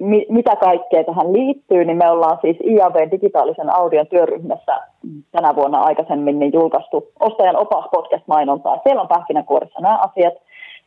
mi, 0.00 0.26
mitä 0.28 0.56
kaikkea 0.56 1.04
tähän 1.04 1.32
liittyy, 1.32 1.84
niin 1.84 1.96
me 1.96 2.10
ollaan 2.10 2.38
siis 2.40 2.56
IAV 2.64 3.10
digitaalisen 3.10 3.76
audion 3.76 4.06
työryhmässä 4.06 4.76
tänä 5.32 5.56
vuonna 5.56 5.78
aikaisemmin 5.78 6.38
niin 6.38 6.52
julkaistu 6.52 7.08
ostajan 7.20 7.56
opas 7.56 7.84
podcast-mainontaa. 7.90 8.80
Siellä 8.82 9.02
on 9.02 9.08
pähkinänkuoressa 9.08 9.80
nämä 9.80 9.98
asiat 9.98 10.34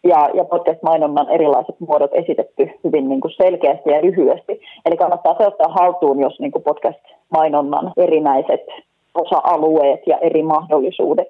ja, 0.04 0.30
ja 0.34 0.46
podcast-mainonnan 0.46 1.30
erilaiset 1.30 1.80
muodot 1.80 2.12
esitetty 2.14 2.70
hyvin 2.84 3.10
niin 3.10 3.22
kuin 3.22 3.34
selkeästi 3.38 3.90
ja 3.90 4.02
lyhyesti. 4.02 4.62
Eli 4.86 4.98
kannattaa 4.98 5.36
se 5.38 5.48
ottaa 5.48 5.74
haltuun, 5.80 6.20
jos 6.20 6.40
niin 6.40 6.52
kuin 6.52 6.64
podcast-mainonnan 6.64 7.94
erinäiset 7.98 8.66
osa-alueet 9.16 10.02
ja 10.08 10.18
eri 10.18 10.44
mahdollisuudet 10.44 11.28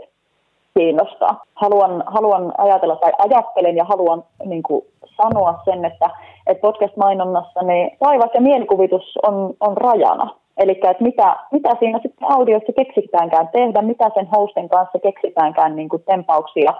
kiinnostaa. 0.77 1.43
Haluan, 1.55 2.03
haluan 2.07 2.53
ajatella 2.57 2.95
tai 2.95 3.11
ajattelen 3.17 3.75
ja 3.75 3.83
haluan 3.83 4.23
niin 4.45 4.63
kuin 4.63 4.85
sanoa 5.21 5.59
sen, 5.65 5.85
että, 5.85 6.09
että 6.47 6.61
podcast-mainonnassa 6.61 7.61
niin 7.63 7.97
taivas 7.99 8.29
ja 8.33 8.41
mielikuvitus 8.41 9.19
on, 9.27 9.53
on 9.59 9.77
rajana. 9.77 10.35
Eli 10.57 10.71
että 10.71 11.03
mitä, 11.03 11.35
mitä 11.51 11.69
siinä 11.79 11.99
sitten 12.01 12.31
audiossa 12.31 12.73
keksitäänkään 12.73 13.47
tehdä, 13.47 13.81
mitä 13.81 14.11
sen 14.13 14.27
hosten 14.27 14.69
kanssa 14.69 14.99
keksitäänkään 14.99 15.75
niin 15.75 15.89
kuin 15.89 16.03
tempauksia 16.03 16.73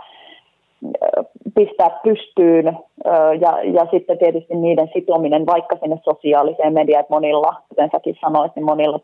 pistää 1.56 2.00
pystyyn 2.04 2.78
ja, 3.42 3.64
ja 3.64 3.88
sitten 3.92 4.18
tietysti 4.18 4.56
niiden 4.56 4.90
sitominen 4.94 5.46
vaikka 5.46 5.78
sinne 5.82 6.00
sosiaaliseen 6.04 6.74
mediaan, 6.74 7.02
että 7.02 7.14
monilla, 7.14 7.56
kuten 7.70 7.90
säkin 7.92 8.18
sanoit, 8.22 8.56
niin 8.56 8.66
monilla 8.66 9.00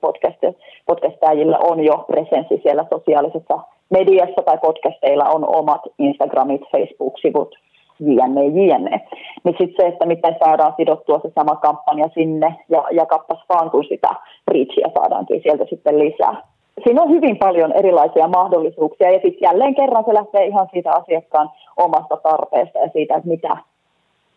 podcastajilla 0.85 1.57
on 1.57 1.83
jo 1.83 2.05
presenssi 2.07 2.59
siellä 2.63 2.85
sosiaalisessa 2.93 3.59
mediassa 3.89 4.41
tai 4.45 4.57
podcasteilla 4.57 5.25
on 5.35 5.55
omat 5.55 5.81
Instagramit, 5.99 6.61
Facebook-sivut, 6.71 7.55
jne, 7.99 8.45
jne. 8.45 9.01
Niin 9.43 9.55
sitten 9.59 9.75
se, 9.77 9.87
että 9.87 10.05
miten 10.05 10.35
saadaan 10.43 10.73
sidottua 10.77 11.19
se 11.19 11.31
sama 11.35 11.55
kampanja 11.55 12.07
sinne 12.13 12.55
ja, 12.69 12.83
ja 12.91 13.05
kappas 13.05 13.43
vaan, 13.49 13.71
kun 13.71 13.83
sitä 13.83 14.09
reachia 14.47 14.87
saadaankin 14.95 15.41
sieltä 15.43 15.65
sitten 15.69 15.99
lisää. 15.99 16.41
Siinä 16.83 17.01
on 17.01 17.09
hyvin 17.09 17.37
paljon 17.37 17.71
erilaisia 17.71 18.27
mahdollisuuksia 18.27 19.11
ja 19.11 19.19
sitten 19.23 19.47
jälleen 19.47 19.75
kerran 19.75 20.03
se 20.05 20.13
lähtee 20.13 20.45
ihan 20.45 20.67
siitä 20.73 20.91
asiakkaan 20.91 21.49
omasta 21.77 22.17
tarpeesta 22.17 22.79
ja 22.79 22.89
siitä, 22.93 23.15
että 23.15 23.29
mitä, 23.29 23.57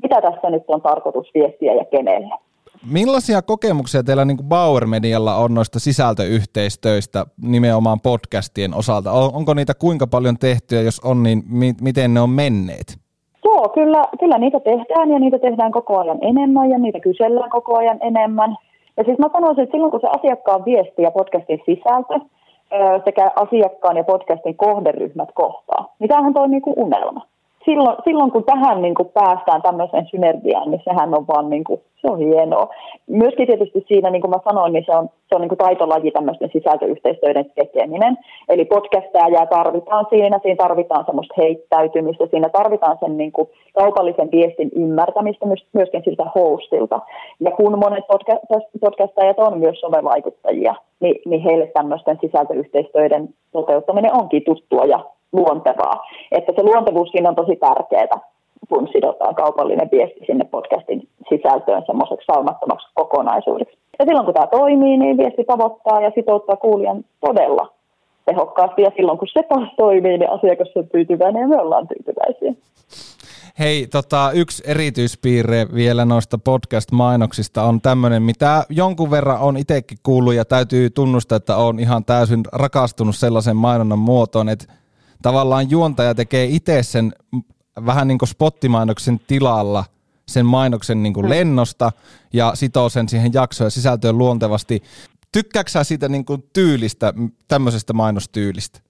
mitä 0.02 0.20
tässä 0.20 0.50
nyt 0.50 0.62
on 0.68 0.82
tarkoitus 0.82 1.30
viestiä 1.34 1.74
ja 1.74 1.84
kenelle. 1.84 2.34
Millaisia 2.92 3.42
kokemuksia 3.42 4.02
teillä 4.02 4.24
niin 4.24 4.36
kuin 4.36 4.48
Bauer 4.48 4.86
Medialla 4.86 5.36
on 5.36 5.54
noista 5.54 5.78
sisältöyhteistöistä 5.78 7.26
nimenomaan 7.42 8.00
podcastien 8.00 8.74
osalta? 8.74 9.12
Onko 9.12 9.54
niitä 9.54 9.72
kuinka 9.74 10.06
paljon 10.06 10.38
tehty 10.38 10.74
ja 10.74 10.82
jos 10.82 11.00
on, 11.04 11.22
niin 11.22 11.42
mi- 11.48 11.80
miten 11.80 12.14
ne 12.14 12.20
on 12.20 12.30
menneet? 12.30 12.98
Joo, 13.44 13.68
kyllä, 13.68 14.04
kyllä 14.20 14.38
niitä 14.38 14.60
tehdään 14.60 15.10
ja 15.10 15.18
niitä 15.18 15.38
tehdään 15.38 15.72
koko 15.72 15.98
ajan 15.98 16.18
enemmän 16.20 16.70
ja 16.70 16.78
niitä 16.78 17.00
kysellään 17.00 17.50
koko 17.50 17.78
ajan 17.78 17.98
enemmän. 18.00 18.56
Ja 18.96 19.04
siis 19.04 19.18
mä 19.18 19.28
sanoisin, 19.32 19.64
että 19.64 19.74
silloin 19.74 19.90
kun 19.90 20.00
se 20.00 20.08
asiakkaan 20.18 20.64
viesti 20.64 21.02
ja 21.02 21.10
podcastin 21.10 21.62
sisältö 21.66 22.14
sekä 23.04 23.30
asiakkaan 23.36 23.96
ja 23.96 24.04
podcastin 24.04 24.56
kohderyhmät 24.56 25.28
kohtaa, 25.34 25.94
niin 25.98 26.08
tämähän 26.08 26.34
toimii 26.34 26.60
kuin 26.60 26.78
unelma 26.78 27.26
silloin, 27.66 27.96
silloin 28.04 28.30
kun 28.30 28.44
tähän 28.44 28.82
niin 28.82 28.94
kuin 28.94 29.08
päästään 29.08 29.62
tämmöiseen 29.62 30.06
synergiaan, 30.10 30.70
niin 30.70 30.82
sehän 30.84 31.14
on 31.14 31.26
vaan 31.26 31.50
niin 31.50 31.64
kuin, 31.64 31.80
se 32.00 32.06
on 32.10 32.18
hienoa. 32.18 32.68
Myöskin 33.06 33.46
tietysti 33.46 33.84
siinä, 33.88 34.10
niin 34.10 34.22
kuin 34.22 34.30
mä 34.30 34.40
sanoin, 34.48 34.72
niin 34.72 34.84
se 34.86 34.96
on, 34.96 35.08
se 35.28 35.34
on 35.34 35.40
niin 35.40 35.48
kuin 35.48 35.58
taitolaji 35.58 36.10
tämmöisten 36.10 36.50
sisältöyhteistyöiden 36.52 37.50
tekeminen. 37.54 38.18
Eli 38.48 38.64
podcastajaa 38.64 39.46
tarvitaan 39.46 40.06
siinä, 40.10 40.38
siinä 40.42 40.56
tarvitaan 40.56 41.04
semmoista 41.06 41.34
heittäytymistä, 41.38 42.26
siinä 42.26 42.48
tarvitaan 42.48 42.98
sen 43.00 43.16
niin 43.16 43.32
kuin 43.32 43.48
kaupallisen 43.74 44.28
viestin 44.32 44.70
ymmärtämistä 44.76 45.46
myöskin 45.72 46.02
siltä 46.04 46.24
hostilta. 46.34 47.00
Ja 47.40 47.50
kun 47.50 47.78
monet 47.78 48.04
podcastajat 48.80 49.38
on 49.38 49.58
myös 49.58 49.80
somevaikuttajia, 49.80 50.74
niin, 51.00 51.22
niin 51.26 51.40
heille 51.40 51.66
tämmöisten 51.66 52.18
sisältöyhteistyöiden 52.20 53.28
toteuttaminen 53.52 54.14
onkin 54.14 54.44
tuttua 54.44 54.84
ja 54.84 55.15
luontevaa. 55.36 55.96
Että 56.32 56.52
se 56.56 56.62
luontevuus 56.62 57.10
siinä 57.10 57.28
on 57.28 57.40
tosi 57.40 57.56
tärkeää, 57.56 58.18
kun 58.68 58.88
sidotaan 58.92 59.34
kaupallinen 59.34 59.88
viesti 59.92 60.20
sinne 60.26 60.44
podcastin 60.44 61.08
sisältöön 61.28 61.82
semmoiseksi 61.86 62.26
saumattomaksi 62.26 62.88
kokonaisuudeksi. 62.94 63.78
Ja 63.98 64.04
silloin 64.04 64.24
kun 64.24 64.34
tämä 64.34 64.46
toimii, 64.46 64.96
niin 64.98 65.16
viesti 65.16 65.44
tavoittaa 65.44 66.00
ja 66.00 66.10
sitouttaa 66.14 66.56
kuulijan 66.56 67.04
todella 67.26 67.72
tehokkaasti. 68.24 68.82
Ja 68.82 68.90
silloin 68.96 69.18
kun 69.18 69.28
se 69.28 69.42
taas 69.42 69.68
toimii, 69.76 70.18
niin 70.18 70.30
asiakas 70.30 70.68
on 70.76 70.88
tyytyväinen 70.88 71.40
ja 71.40 71.48
me 71.48 71.60
ollaan 71.60 71.88
tyytyväisiä. 71.88 72.52
Hei, 73.58 73.86
tota, 73.86 74.30
yksi 74.34 74.62
erityispiirre 74.66 75.66
vielä 75.74 76.04
noista 76.04 76.38
podcast-mainoksista 76.38 77.62
on 77.62 77.80
tämmöinen, 77.80 78.22
mitä 78.22 78.64
jonkun 78.68 79.10
verran 79.10 79.40
on 79.40 79.56
itsekin 79.56 79.98
kuullut 80.02 80.34
ja 80.34 80.44
täytyy 80.44 80.90
tunnustaa, 80.90 81.36
että 81.36 81.56
on 81.56 81.80
ihan 81.80 82.04
täysin 82.04 82.40
rakastunut 82.52 83.16
sellaisen 83.16 83.56
mainonnan 83.56 83.98
muotoon, 83.98 84.48
että 84.48 84.72
tavallaan 85.22 85.70
juontaja 85.70 86.14
tekee 86.14 86.44
itse 86.44 86.82
sen 86.82 87.12
vähän 87.86 88.08
niin 88.08 88.18
kuin 88.18 88.28
spottimainoksen 88.28 89.20
tilalla 89.26 89.84
sen 90.28 90.46
mainoksen 90.46 91.02
niin 91.02 91.14
kuin 91.14 91.26
mm. 91.26 91.30
lennosta 91.30 91.92
ja 92.32 92.52
sitoo 92.54 92.88
sen 92.88 93.08
siihen 93.08 93.32
jaksoon 93.32 93.66
ja 93.66 93.70
sisältöön 93.70 94.18
luontevasti. 94.18 94.82
Tykkääksä 95.32 95.84
siitä 95.84 96.08
niin 96.08 96.24
kuin 96.24 96.44
tyylistä, 96.52 97.12
tämmöisestä 97.48 97.92
mainostyylistä? 97.92 98.80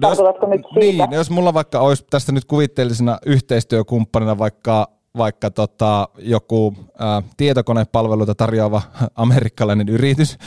Tarkoitatko 0.00 0.46
nyt 0.46 0.60
siitä? 0.80 1.06
Niin, 1.06 1.12
jos 1.12 1.30
mulla 1.30 1.54
vaikka 1.54 1.80
olisi 1.80 2.04
tästä 2.10 2.32
nyt 2.32 2.44
kuvitteellisena 2.44 3.18
yhteistyökumppanina 3.26 4.38
vaikka 4.38 4.88
vaikka 5.16 5.50
tota, 5.50 6.08
joku 6.18 6.74
ä, 6.78 7.22
tietokonepalveluita 7.36 8.34
tarjoava 8.34 8.82
amerikkalainen 9.14 9.88
yritys. 9.88 10.38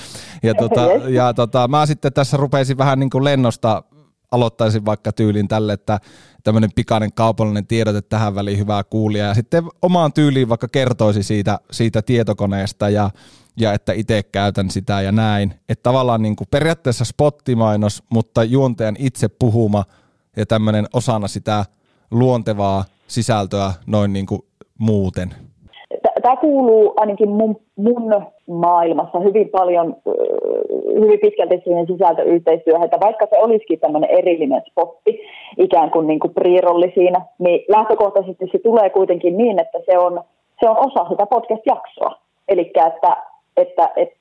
Ja, 0.43 0.53
tota, 0.63 0.81
ja 1.09 1.33
tota, 1.33 1.67
mä 1.67 1.85
sitten 1.85 2.13
tässä 2.13 2.37
rupeisin 2.37 2.77
vähän 2.77 2.99
niin 2.99 3.09
kuin 3.09 3.23
lennosta 3.23 3.83
aloittaisin 4.31 4.85
vaikka 4.85 5.11
tyylin 5.11 5.47
tälle, 5.47 5.73
että 5.73 5.99
tämmöinen 6.43 6.69
pikainen 6.75 7.13
kaupallinen 7.13 7.67
tiedote 7.67 8.01
tähän 8.01 8.35
väliin 8.35 8.59
hyvää 8.59 8.83
kuulia 8.83 9.25
ja 9.25 9.33
sitten 9.33 9.63
omaan 9.81 10.13
tyyliin 10.13 10.49
vaikka 10.49 10.67
kertoisi 10.67 11.23
siitä, 11.23 11.59
siitä 11.71 12.01
tietokoneesta 12.01 12.89
ja, 12.89 13.09
ja 13.57 13.73
että 13.73 13.93
itse 13.93 14.23
käytän 14.23 14.69
sitä 14.69 15.01
ja 15.01 15.11
näin. 15.11 15.53
Että 15.69 15.83
tavallaan 15.83 16.21
niin 16.21 16.35
kuin 16.35 16.47
periaatteessa 16.51 17.05
spottimainos, 17.05 18.03
mutta 18.09 18.43
juontajan 18.43 18.95
itse 18.99 19.27
puhuma 19.27 19.85
ja 20.37 20.45
tämmöinen 20.45 20.87
osana 20.93 21.27
sitä 21.27 21.65
luontevaa 22.11 22.85
sisältöä 23.07 23.73
noin 23.85 24.13
niin 24.13 24.25
kuin 24.25 24.41
muuten 24.77 25.35
tämä 26.25 26.37
kuuluu 26.37 26.93
ainakin 26.97 27.29
mun, 27.29 27.55
mun 27.75 28.25
maailmassa 28.47 29.19
hyvin 29.19 29.49
paljon, 29.49 29.95
hyvin 30.99 31.19
pitkälti 31.19 31.61
siihen 31.63 31.87
sisältöyhteistyöhön, 31.87 32.83
että 32.83 32.99
vaikka 32.99 33.27
se 33.29 33.37
olisikin 33.39 33.79
tämmöinen 33.79 34.09
erillinen 34.09 34.61
spotti, 34.71 35.19
ikään 35.57 35.91
kuin, 35.91 36.07
niin 36.07 36.19
kuin 36.19 36.33
priirolli 36.33 36.91
siinä, 36.95 37.21
niin 37.39 37.65
lähtökohtaisesti 37.69 38.45
se 38.51 38.59
tulee 38.59 38.89
kuitenkin 38.89 39.37
niin, 39.37 39.59
että 39.59 39.79
se 39.85 39.97
on, 39.97 40.23
se 40.59 40.69
on 40.69 40.77
osa 40.77 41.09
sitä 41.09 41.25
podcast-jaksoa. 41.25 42.19
Eli 42.47 42.61
että, 42.61 42.87
että, 42.87 43.17
että, 43.57 43.89
että 43.95 44.17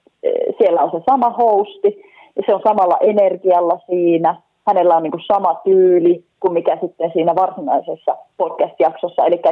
siellä 0.58 0.82
on 0.82 0.90
se 0.90 1.02
sama 1.10 1.30
hosti, 1.30 2.02
ja 2.36 2.42
se 2.46 2.54
on 2.54 2.60
samalla 2.68 2.96
energialla 3.00 3.78
siinä, 3.86 4.34
hänellä 4.66 4.96
on 4.96 5.02
niin 5.02 5.10
kuin 5.10 5.24
sama 5.26 5.54
tyyli 5.64 6.24
kuin 6.40 6.52
mikä 6.52 6.78
sitten 6.80 7.10
siinä 7.12 7.34
varsinaisessa 7.34 8.16
podcast-jaksossa. 8.36 9.26
Eli 9.26 9.42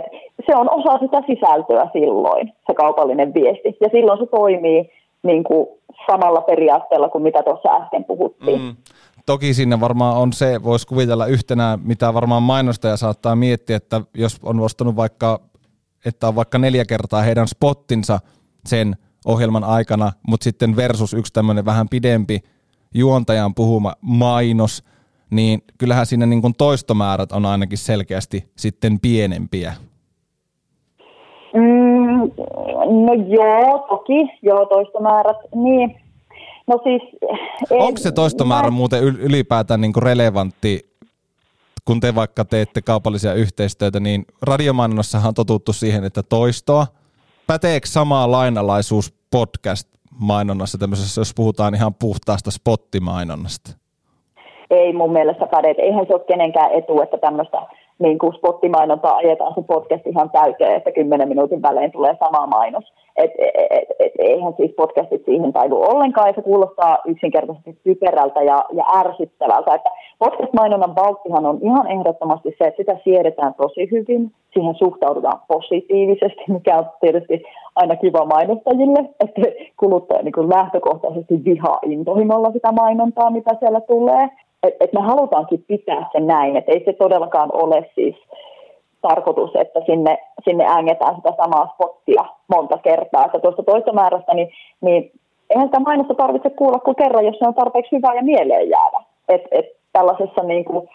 se 0.46 0.56
on 0.56 0.70
osa 0.70 0.98
sitä 0.98 1.22
sisältöä 1.26 1.90
silloin, 1.92 2.52
se 2.66 2.74
kaupallinen 2.74 3.34
viesti. 3.34 3.76
Ja 3.80 3.88
silloin 3.92 4.18
se 4.18 4.26
toimii 4.26 4.90
niin 5.22 5.44
kuin 5.44 5.66
samalla 6.06 6.40
periaatteella 6.40 7.08
kuin 7.08 7.22
mitä 7.22 7.42
tuossa 7.42 7.76
äsken 7.76 8.04
puhuttiin. 8.04 8.60
Mm. 8.60 8.76
Toki 9.26 9.54
sinne 9.54 9.80
varmaan 9.80 10.16
on 10.16 10.32
se, 10.32 10.62
voisi 10.62 10.86
kuvitella 10.86 11.26
yhtenä, 11.26 11.78
mitä 11.84 12.14
varmaan 12.14 12.42
mainostaja 12.42 12.96
saattaa 12.96 13.36
miettiä, 13.36 13.76
että 13.76 14.00
jos 14.14 14.40
on 14.42 14.60
ostanut 14.60 14.96
vaikka, 14.96 15.40
että 16.06 16.28
on 16.28 16.34
vaikka 16.34 16.58
neljä 16.58 16.84
kertaa 16.84 17.22
heidän 17.22 17.48
spottinsa 17.48 18.18
sen 18.66 18.96
ohjelman 19.26 19.64
aikana, 19.64 20.12
mutta 20.28 20.44
sitten 20.44 20.76
versus 20.76 21.14
yksi 21.14 21.32
tämmöinen 21.32 21.64
vähän 21.64 21.88
pidempi 21.88 22.40
juontajan 22.94 23.54
puhuma 23.54 23.92
mainos, 24.00 24.84
niin 25.32 25.62
kyllähän 25.78 26.06
siinä 26.06 26.26
niin 26.26 26.42
kuin 26.42 26.54
toistomäärät 26.58 27.32
on 27.32 27.46
ainakin 27.46 27.78
selkeästi 27.78 28.50
sitten 28.56 29.00
pienempiä. 29.00 29.74
Mm, 31.54 32.18
no 33.06 33.12
joo, 33.28 33.86
toki, 33.88 34.38
joo, 34.42 34.66
toistomäärät, 34.66 35.36
niin. 35.54 35.96
No 36.66 36.80
siis... 36.82 37.02
Onko 37.70 37.98
se 37.98 38.12
toistomäärä 38.12 38.70
mä... 38.70 38.76
muuten 38.76 39.02
ylipäätään 39.02 39.80
niin 39.80 39.92
kuin 39.92 40.02
relevantti, 40.02 40.92
kun 41.84 42.00
te 42.00 42.14
vaikka 42.14 42.44
teette 42.44 42.82
kaupallisia 42.82 43.34
yhteistyötä, 43.34 44.00
niin 44.00 44.24
radiomainonnassahan 44.42 45.28
on 45.28 45.34
totuttu 45.34 45.72
siihen, 45.72 46.04
että 46.04 46.22
toistoa. 46.22 46.86
Päteekö 47.46 47.86
sama 47.86 48.30
lainalaisuus 48.30 49.14
podcast-mainonnassa 49.30 50.78
tämmöisessä, 50.78 51.20
jos 51.20 51.34
puhutaan 51.34 51.74
ihan 51.74 51.94
puhtaasta 51.94 52.50
spottimainonnasta? 52.50 53.81
Ei 54.72 54.92
mun 54.92 55.12
mielestä 55.12 55.46
päde. 55.46 55.74
Eihän 55.78 56.06
se 56.06 56.14
ole 56.14 56.24
kenenkään 56.26 56.72
etu, 56.72 57.02
että 57.02 57.18
tämmöistä 57.18 57.62
niin 57.98 58.18
kuin 58.18 58.34
spottimainontaa 58.34 59.16
ajetaan 59.16 59.54
se 59.54 59.62
podcast 59.62 60.06
ihan 60.06 60.30
täyteen, 60.30 60.76
että 60.76 60.92
kymmenen 60.92 61.28
minuutin 61.28 61.62
välein 61.62 61.92
tulee 61.92 62.16
sama 62.18 62.46
mainos. 62.46 62.92
Et, 63.16 63.30
et, 63.38 63.54
et, 63.70 63.88
et, 63.98 64.12
eihän 64.18 64.54
siis 64.56 64.72
podcastit 64.76 65.24
siihen 65.24 65.52
taidu 65.52 65.76
ollenkaan, 65.76 66.28
ja 66.28 66.34
se 66.34 66.42
kuulostaa 66.42 66.98
yksinkertaisesti 67.06 67.78
typerältä 67.84 68.42
ja, 68.42 68.64
ja 68.72 68.84
ärsyttävältä. 68.98 69.74
Että 69.74 69.90
podcast-mainonnan 70.18 70.96
valttihan 70.96 71.46
on 71.46 71.58
ihan 71.62 71.90
ehdottomasti 71.90 72.54
se, 72.58 72.64
että 72.64 72.76
sitä 72.76 72.96
siedetään 73.04 73.54
tosi 73.54 73.90
hyvin, 73.90 74.30
siihen 74.54 74.74
suhtaudutaan 74.74 75.40
positiivisesti, 75.48 76.44
mikä 76.48 76.78
on 76.78 76.86
tietysti 77.00 77.42
aina 77.76 77.96
kiva 77.96 78.24
mainostajille, 78.24 78.98
että 79.20 79.40
kuluttaja 79.80 80.22
niin 80.22 80.48
lähtökohtaisesti 80.56 81.44
vihaa 81.44 81.78
intohimolla 81.82 82.52
sitä 82.52 82.72
mainontaa, 82.72 83.30
mitä 83.30 83.50
siellä 83.60 83.80
tulee 83.80 84.28
että 84.62 84.84
et 84.84 84.92
me 84.92 85.00
halutaankin 85.00 85.64
pitää 85.68 86.10
se 86.12 86.20
näin, 86.20 86.56
että 86.56 86.72
ei 86.72 86.84
se 86.84 86.92
todellakaan 86.92 87.50
ole 87.52 87.90
siis 87.94 88.16
tarkoitus, 89.00 89.50
että 89.54 89.80
sinne, 89.86 90.18
sinne 90.44 90.64
ängetään 90.64 91.16
sitä 91.16 91.32
samaa 91.36 91.70
spottia 91.74 92.24
monta 92.48 92.78
kertaa. 92.78 93.24
Että 93.24 93.38
tuosta 93.38 93.62
toista 93.62 93.92
määrästä, 93.92 94.34
niin, 94.34 94.50
niin 94.80 95.12
eihän 95.50 95.68
sitä 95.68 95.80
mainosta 95.80 96.14
tarvitse 96.14 96.50
kuulla 96.50 96.78
kuin 96.78 96.96
kerran, 96.96 97.26
jos 97.26 97.38
se 97.38 97.48
on 97.48 97.54
tarpeeksi 97.54 97.96
hyvä 97.96 98.14
ja 98.14 98.22
mieleen 98.22 98.70
jäävä. 98.70 99.02
Et, 99.28 99.42
et 99.50 99.66
tällaisessa 99.92 100.42
niin 100.42 100.64
kuin 100.64 100.88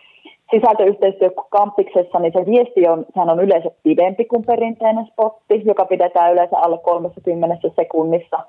sisältöyhteistyökampiksessa, 0.51 2.19
niin 2.19 2.33
se 2.33 2.45
viesti 2.45 2.87
on, 2.87 3.05
sehän 3.13 3.29
on 3.29 3.39
yleensä 3.39 3.69
pidempi 3.83 4.25
kuin 4.25 4.45
perinteinen 4.45 5.05
spotti, 5.05 5.61
joka 5.65 5.85
pidetään 5.85 6.33
yleensä 6.33 6.59
alle 6.59 6.77
30 6.77 7.69
sekunnissa. 7.75 8.39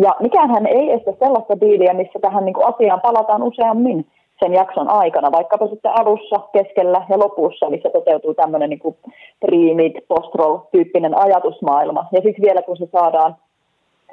Ja 0.00 0.16
mikäänhän 0.20 0.66
ei 0.66 0.90
estä 0.90 1.12
sellaista 1.18 1.60
diiliä, 1.60 1.94
missä 1.94 2.18
tähän 2.18 2.44
niin 2.44 2.54
kuin 2.54 2.66
asiaan 2.74 3.00
palataan 3.00 3.42
useammin 3.42 4.06
sen 4.44 4.52
jakson 4.52 4.88
aikana, 4.88 5.32
vaikkapa 5.32 5.68
sitten 5.68 5.92
alussa, 6.00 6.40
keskellä 6.52 7.06
ja 7.08 7.18
lopussa, 7.18 7.70
missä 7.70 7.90
toteutuu 7.90 8.34
tämmöinen 8.34 8.70
niin 8.70 8.78
kuin 8.78 8.96
pre 9.40 10.00
post-roll-tyyppinen 10.08 11.18
ajatusmaailma. 11.18 12.04
Ja 12.12 12.20
sitten 12.20 12.44
vielä 12.44 12.62
kun 12.62 12.76
se 12.76 12.88
saadaan 12.92 13.36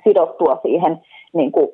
sidottua 0.03 0.59
siihen 0.61 1.01
niin 1.33 1.51
kuin 1.51 1.69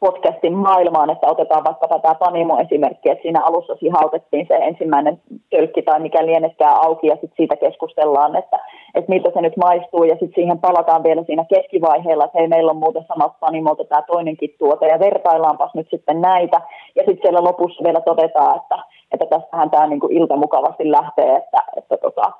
podcastin 0.00 0.52
maailmaan, 0.52 1.10
että 1.10 1.26
otetaan 1.26 1.64
vaikka 1.64 1.88
tämä 1.88 2.14
Panimo-esimerkki, 2.14 3.10
että 3.10 3.22
siinä 3.22 3.44
alussa 3.44 3.76
sihautettiin 3.80 4.46
se 4.48 4.54
ensimmäinen 4.54 5.20
tölkki 5.50 5.82
tai 5.82 6.00
mikä 6.00 6.26
lieneskään 6.26 6.76
auki 6.84 7.06
ja 7.06 7.14
sitten 7.14 7.36
siitä 7.36 7.56
keskustellaan, 7.56 8.36
että, 8.36 8.58
että 8.94 9.12
miltä 9.12 9.30
se 9.34 9.40
nyt 9.40 9.56
maistuu 9.56 10.04
ja 10.04 10.14
sitten 10.14 10.34
siihen 10.34 10.58
palataan 10.58 11.02
vielä 11.02 11.22
siinä 11.24 11.44
keskivaiheella, 11.54 12.24
että 12.24 12.38
hei 12.38 12.48
meillä 12.48 12.70
on 12.70 12.76
muuten 12.76 13.04
samasta 13.08 13.38
Panimolta 13.40 13.84
tämä 13.84 14.02
toinenkin 14.02 14.54
tuote 14.58 14.86
ja 14.86 14.98
vertaillaanpas 14.98 15.74
nyt 15.74 15.86
sitten 15.90 16.20
näitä 16.20 16.60
ja 16.96 17.02
sitten 17.06 17.22
siellä 17.22 17.44
lopussa 17.44 17.84
vielä 17.84 18.00
todetaan, 18.00 18.56
että, 18.56 18.78
että 19.12 19.26
tästähän 19.26 19.70
tämä 19.70 19.86
niin 19.86 20.00
ilta 20.10 20.36
mukavasti 20.36 20.90
lähtee, 20.90 21.36
että, 21.36 21.62
että 21.76 21.96
tota, 21.96 22.32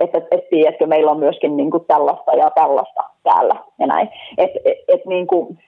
että, 0.00 0.22
et, 0.30 0.48
tiedätkö, 0.48 0.86
meillä 0.86 1.10
on 1.10 1.18
myöskin 1.18 1.56
niin 1.56 1.70
kuin 1.70 1.84
tällaista 1.84 2.32
ja 2.32 2.50
tällaista 2.50 3.02
täällä 3.22 3.56
ja 3.78 3.86
näin. 3.86 4.08
Et, 4.38 4.50
et, 4.64 4.78
et, 4.88 5.06
niin 5.06 5.26
kuin, 5.26 5.58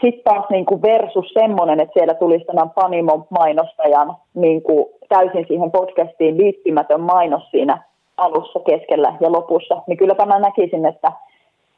sitten 0.00 0.24
taas 0.24 0.50
niin 0.50 0.66
kuin 0.66 0.82
versus 0.82 1.28
semmoinen, 1.32 1.80
että 1.80 1.92
siellä 1.92 2.14
tulisi 2.14 2.44
tämän 2.44 2.70
Panimon 2.70 3.24
mainostajan 3.30 4.16
niin 4.34 4.62
kuin 4.62 4.86
täysin 5.08 5.44
siihen 5.48 5.70
podcastiin 5.70 6.36
liittymätön 6.36 7.00
mainos 7.00 7.50
siinä 7.50 7.82
alussa, 8.16 8.60
keskellä 8.60 9.16
ja 9.20 9.32
lopussa, 9.32 9.82
niin 9.86 9.98
kyllä 9.98 10.26
mä 10.26 10.38
näkisin, 10.38 10.86
että, 10.86 11.12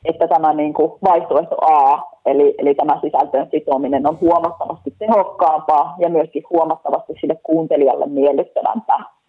että 0.04 0.28
tämä 0.28 0.52
niin 0.52 0.74
kuin 0.74 0.92
vaihtoehto 1.04 1.56
A, 1.60 2.02
eli, 2.26 2.54
eli 2.58 2.74
tämä 2.74 3.00
sisältöön 3.00 3.48
sitominen 3.50 4.06
on 4.06 4.20
huomattavasti 4.20 4.94
tehokkaampaa 4.98 5.94
ja 5.98 6.08
myöskin 6.08 6.42
huomattavasti 6.50 7.12
sille 7.20 7.38
kuuntelijalle 7.42 8.06
miellyttävämpää. 8.06 9.21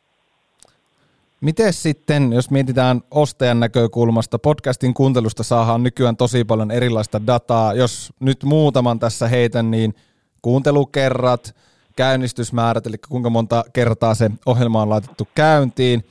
Miten 1.43 1.73
sitten, 1.73 2.33
jos 2.33 2.51
mietitään 2.51 3.01
ostajan 3.11 3.59
näkökulmasta, 3.59 4.39
podcastin 4.39 4.93
kuuntelusta 4.93 5.43
saadaan 5.43 5.83
nykyään 5.83 6.17
tosi 6.17 6.43
paljon 6.43 6.71
erilaista 6.71 7.27
dataa. 7.27 7.73
Jos 7.73 8.13
nyt 8.19 8.43
muutaman 8.43 8.99
tässä 8.99 9.27
heitän, 9.27 9.71
niin 9.71 9.93
kuuntelukerrat, 10.41 11.55
käynnistysmäärät, 11.95 12.87
eli 12.87 12.97
kuinka 13.09 13.29
monta 13.29 13.63
kertaa 13.73 14.15
se 14.15 14.31
ohjelma 14.45 14.81
on 14.81 14.89
laitettu 14.89 15.27
käyntiin, 15.35 16.03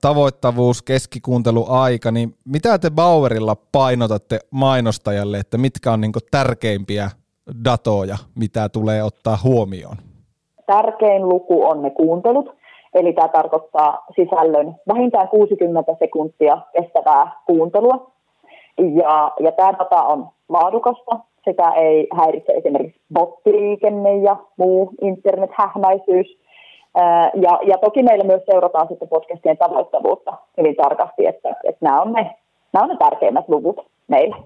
tavoittavuus, 0.00 0.82
keskikuunteluaika, 0.82 2.10
niin 2.10 2.34
mitä 2.44 2.78
te 2.78 2.90
Bauerilla 2.90 3.56
painotatte 3.72 4.38
mainostajalle, 4.50 5.38
että 5.38 5.58
mitkä 5.58 5.92
on 5.92 6.00
niin 6.00 6.12
tärkeimpiä 6.30 7.10
datoja, 7.64 8.18
mitä 8.34 8.68
tulee 8.68 9.02
ottaa 9.02 9.38
huomioon? 9.44 9.96
Tärkein 10.66 11.28
luku 11.28 11.64
on 11.66 11.82
ne 11.82 11.90
kuuntelut, 11.90 12.65
eli 12.96 13.12
tämä 13.12 13.28
tarkoittaa 13.28 14.04
sisällön 14.16 14.74
vähintään 14.88 15.28
60 15.28 15.94
sekuntia 15.98 16.58
kestävää 16.72 17.30
kuuntelua. 17.46 18.10
Ja, 18.78 19.32
ja 19.40 19.52
tämä 19.52 19.72
data 19.78 20.02
on 20.02 20.28
laadukasta, 20.48 21.18
sitä 21.44 21.70
ei 21.76 22.06
häiritse 22.16 22.52
esimerkiksi 22.52 23.00
bottiliikenne 23.14 24.16
ja 24.16 24.36
muu 24.56 24.90
internethähmäisyys. 25.00 26.38
Ja, 27.34 27.58
ja 27.66 27.78
toki 27.78 28.02
meillä 28.02 28.24
myös 28.24 28.42
seurataan 28.50 28.88
sitten 28.88 29.08
podcastien 29.08 29.58
tavoittavuutta 29.58 30.32
hyvin 30.58 30.76
tarkasti, 30.76 31.26
että, 31.26 31.48
että 31.64 31.84
nämä, 31.86 32.02
on 32.02 32.12
ne, 32.12 32.36
nämä 32.72 32.82
on 32.84 32.88
ne 32.88 32.96
tärkeimmät 32.96 33.48
luvut 33.48 33.86
meillä. 34.08 34.36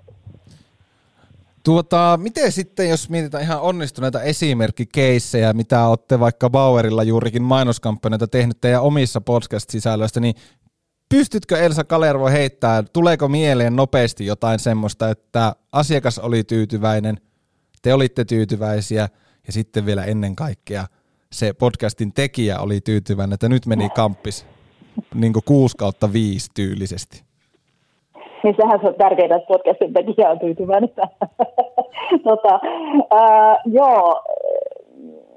Tuota, 1.65 2.19
miten 2.23 2.53
sitten, 2.53 2.89
jos 2.89 3.11
mietitään 3.11 3.43
ihan 3.43 3.61
onnistuneita 3.61 4.23
esimerkkikeissejä, 4.23 5.53
mitä 5.53 5.87
olette 5.87 6.21
vaikka 6.21 6.51
Bauerilla 6.51 7.03
juurikin 7.03 7.43
mainoskampanjoita 7.43 8.29
tehnyt 8.29 8.61
teidän 8.61 8.83
omissa 8.83 9.21
podcast-sisällöistä, 9.21 10.21
niin 10.21 10.35
pystytkö 11.09 11.59
Elsa 11.59 11.85
Kalervo 11.85 12.27
heittämään, 12.27 12.87
tuleeko 12.93 13.29
mieleen 13.29 13.77
nopeasti 13.77 14.27
jotain 14.27 14.59
semmoista, 14.59 15.11
että 15.11 15.57
asiakas 15.73 16.19
oli 16.19 16.45
tyytyväinen, 16.45 17.21
te 17.83 17.95
olitte 17.95 18.25
tyytyväisiä 18.25 19.09
ja 19.47 19.53
sitten 19.53 19.87
vielä 19.87 20.05
ennen 20.05 20.37
kaikkea 20.37 20.87
se 21.33 21.53
podcastin 21.53 22.13
tekijä 22.13 22.59
oli 22.59 22.81
tyytyväinen, 22.81 23.35
että 23.35 23.49
nyt 23.49 23.67
meni 23.67 23.91
kamppis 23.91 24.47
niin 25.15 25.33
kuin 25.33 25.45
6 25.45 25.77
kautta 25.77 26.13
5 26.13 26.51
tyylisesti? 26.55 27.30
Niin 28.43 28.57
sehän 28.61 28.81
se 28.81 28.87
on 28.87 28.95
tärkeää, 28.95 29.37
että 29.37 29.49
podcastin 29.49 29.93
tekijä 29.93 30.31
on 30.31 30.39
tyytyväinen. 30.39 30.91
tota, 32.29 32.61
ää, 33.11 33.57
joo, 33.65 34.23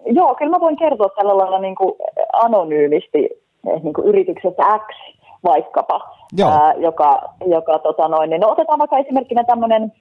joo, 0.05 0.35
kyllä 0.35 0.51
mä 0.51 0.59
voin 0.59 0.77
kertoa 0.77 1.09
tällä 1.09 1.37
lailla 1.37 1.59
niin 1.59 1.75
kuin 1.75 1.93
anonyymisti 2.33 3.29
niin 3.83 3.93
kuin 3.93 4.07
yrityksestä 4.07 4.79
X 4.79 4.95
vaikkapa, 5.43 6.01
ää, 6.45 6.73
joka, 6.73 7.21
joka 7.45 7.79
tota 7.79 8.07
noin, 8.07 8.29
niin 8.29 8.41
no 8.41 8.49
otetaan 8.49 8.79
vaikka 8.79 8.97
esimerkkinä 8.97 9.43
tämmöinen 9.43 9.91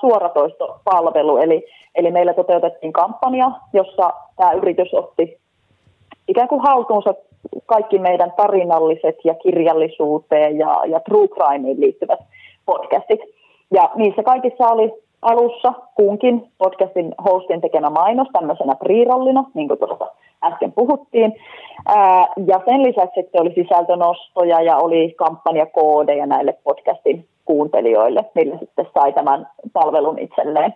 suoratoistopalvelu, 0.00 1.36
eli, 1.36 1.66
eli 1.94 2.10
meillä 2.10 2.34
toteutettiin 2.34 2.92
kampanja, 2.92 3.50
jossa 3.72 4.12
tämä 4.36 4.52
yritys 4.52 4.94
otti 4.94 5.38
ikään 6.28 6.48
kuin 6.48 6.60
haltuunsa 6.60 7.14
kaikki 7.66 7.98
meidän 7.98 8.32
tarinalliset 8.36 9.16
ja 9.24 9.34
kirjallisuuteen 9.34 10.58
ja, 10.58 10.82
ja 10.86 11.00
true 11.00 11.28
crimeen 11.28 11.80
liittyvät 11.80 12.20
podcastit. 12.66 13.20
Ja 13.70 13.90
niissä 13.94 14.22
kaikissa 14.22 14.68
oli 14.68 14.92
alussa 15.22 15.72
kunkin 15.94 16.48
podcastin 16.58 17.14
hostin 17.24 17.60
tekemä 17.60 17.90
mainos 17.90 18.28
tämmöisenä 18.32 18.74
priirallina, 18.74 19.44
niin 19.54 19.68
kuin 19.68 19.78
tuossa 19.78 20.06
äsken 20.44 20.72
puhuttiin. 20.72 21.34
Ää, 21.86 22.26
ja 22.46 22.60
sen 22.64 22.82
lisäksi 22.82 23.20
sitten 23.20 23.40
oli 23.40 23.52
sisältönostoja 23.54 24.62
ja 24.62 24.76
oli 24.76 25.14
kampanjakoodeja 25.16 26.26
näille 26.26 26.54
podcastin 26.64 27.26
kuuntelijoille, 27.44 28.24
millä 28.34 28.58
sitten 28.58 28.86
sai 28.94 29.12
tämän 29.12 29.46
palvelun 29.72 30.18
itselleen 30.18 30.74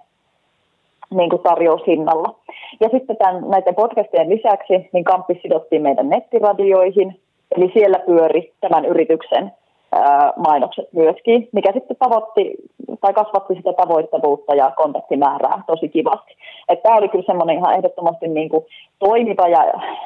niin 1.14 1.30
kuin 1.30 1.42
tarjoushinnalla. 1.42 2.34
Ja 2.80 2.88
sitten 2.88 3.16
tämän, 3.16 3.48
näiden 3.48 3.74
podcastien 3.74 4.28
lisäksi 4.28 4.88
niin 4.92 5.04
kamppi 5.04 5.38
sidottiin 5.42 5.82
meidän 5.82 6.08
nettiradioihin, 6.08 7.20
eli 7.56 7.70
siellä 7.72 7.98
pyöri 7.98 8.52
tämän 8.60 8.84
yrityksen 8.84 9.52
ää, 9.92 10.32
mainokset 10.36 10.88
myöskin, 10.92 11.48
mikä 11.52 11.72
sitten 11.72 11.96
tavoitti 11.96 12.54
tai 13.00 13.12
kasvatti 13.12 13.54
sitä 13.54 13.72
tavoittavuutta 13.72 14.54
ja 14.54 14.72
kontaktimäärää 14.76 15.62
tosi 15.66 15.88
kivasti. 15.88 16.36
Että 16.68 16.82
tämä 16.82 16.96
oli 16.96 17.08
kyllä 17.08 17.24
semmoinen 17.26 17.58
ihan 17.58 17.74
ehdottomasti 17.74 18.28
niin 18.28 18.48
kuin 18.48 18.64
toimiva 18.98 19.48
ja, 19.48 19.64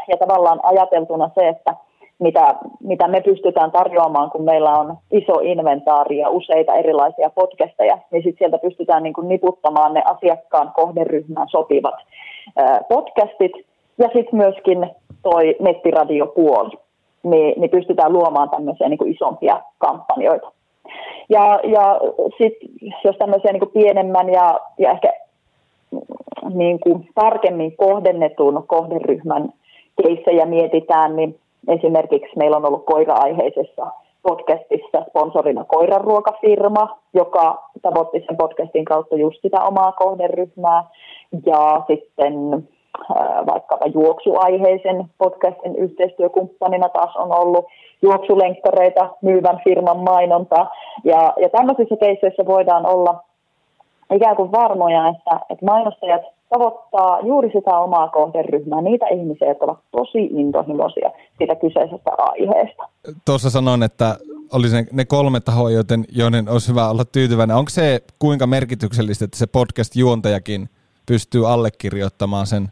ja 0.08 0.16
tavallaan 0.16 0.60
ajateltuna 0.62 1.30
se, 1.34 1.48
että 1.48 1.74
mitä, 2.20 2.54
mitä 2.80 3.08
me 3.08 3.20
pystytään 3.20 3.70
tarjoamaan, 3.70 4.30
kun 4.30 4.44
meillä 4.44 4.72
on 4.72 4.96
iso 5.12 5.32
inventaari 5.42 6.18
ja 6.18 6.30
useita 6.30 6.74
erilaisia 6.74 7.30
podcasteja, 7.30 7.98
niin 8.10 8.22
sitten 8.22 8.38
sieltä 8.38 8.58
pystytään 8.58 9.02
niin 9.02 9.12
kuin 9.12 9.28
niputtamaan 9.28 9.94
ne 9.94 10.02
asiakkaan 10.04 10.72
kohderyhmään 10.74 11.48
sopivat 11.48 11.94
podcastit 12.88 13.52
ja 13.98 14.08
sitten 14.14 14.38
myöskin 14.38 14.90
toi 15.22 15.56
nettiradiopuoli, 15.60 16.70
niin, 17.22 17.60
niin 17.60 17.70
pystytään 17.70 18.12
luomaan 18.12 18.50
tämmöisiä 18.50 18.88
niin 18.88 19.14
isompia 19.14 19.60
kampanjoita. 19.78 20.52
Ja, 21.28 21.60
ja 21.62 22.00
sitten 22.38 22.68
jos 23.04 23.16
tämmöisiä 23.16 23.52
niin 23.52 23.70
pienemmän 23.72 24.28
ja, 24.28 24.60
ja 24.78 24.90
ehkä 24.90 25.12
niin 26.54 26.80
kuin 26.80 27.08
tarkemmin 27.14 27.76
kohdennetun 27.76 28.64
kohderyhmän 28.66 29.52
keissejä 30.02 30.46
mietitään, 30.46 31.16
niin 31.16 31.38
Esimerkiksi 31.68 32.36
meillä 32.38 32.56
on 32.56 32.66
ollut 32.66 32.84
koira-aiheisessa 32.84 33.86
podcastissa 34.22 35.04
sponsorina 35.08 35.64
koiranruokafirma, 35.64 36.98
joka 37.14 37.68
tavoitti 37.82 38.24
sen 38.26 38.36
podcastin 38.36 38.84
kautta 38.84 39.16
just 39.16 39.42
sitä 39.42 39.62
omaa 39.62 39.92
kohderyhmää. 39.92 40.84
Ja 41.46 41.82
sitten 41.86 42.34
äh, 42.54 43.46
vaikkapa 43.46 43.86
juoksuaiheisen 43.94 45.04
podcastin 45.18 45.76
yhteistyökumppanina 45.76 46.88
taas 46.88 47.16
on 47.16 47.38
ollut 47.38 47.64
juoksulenkkareita 48.02 49.10
myyvän 49.22 49.60
firman 49.64 49.98
mainonta. 49.98 50.66
Ja, 51.04 51.32
ja 51.36 51.48
tämmöisissä 51.48 51.96
keisseissä 51.96 52.46
voidaan 52.46 52.86
olla 52.86 53.20
ikään 54.14 54.36
kuin 54.36 54.52
varmoja, 54.52 55.08
että, 55.08 55.40
että 55.50 55.66
mainostajat 55.66 56.22
tavoittaa 56.50 57.20
juuri 57.20 57.50
sitä 57.52 57.78
omaa 57.78 58.08
kohderyhmää, 58.08 58.80
niitä 58.80 59.06
ihmisiä, 59.06 59.48
jotka 59.48 59.64
ovat 59.64 59.78
tosi 59.90 60.24
intohimoisia 60.24 61.10
siitä 61.38 61.54
kyseisestä 61.54 62.10
aiheesta. 62.18 62.82
Tuossa 63.24 63.50
sanoin, 63.50 63.82
että 63.82 64.16
olisi 64.52 64.76
ne, 64.76 64.86
ne 64.92 65.04
kolme 65.04 65.40
tahoa, 65.40 65.70
joten, 65.70 66.04
joiden 66.12 66.48
olisi 66.48 66.70
hyvä 66.70 66.90
olla 66.90 67.04
tyytyväinen. 67.04 67.56
Onko 67.56 67.68
se 67.70 68.00
kuinka 68.18 68.46
merkityksellistä, 68.46 69.24
että 69.24 69.38
se 69.38 69.46
podcast-juontajakin 69.46 70.68
pystyy 71.06 71.52
allekirjoittamaan 71.52 72.46
sen 72.46 72.68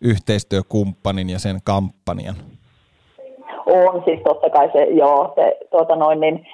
yhteistyökumppanin 0.00 1.30
ja 1.30 1.38
sen 1.38 1.58
kampanjan? 1.64 2.34
On 3.66 4.02
siis 4.04 4.20
totta 4.24 4.50
kai 4.50 4.70
se, 4.72 4.84
joo, 4.84 5.32
se, 5.34 5.56
tuota 5.70 5.96
noin, 5.96 6.20
niin 6.20 6.46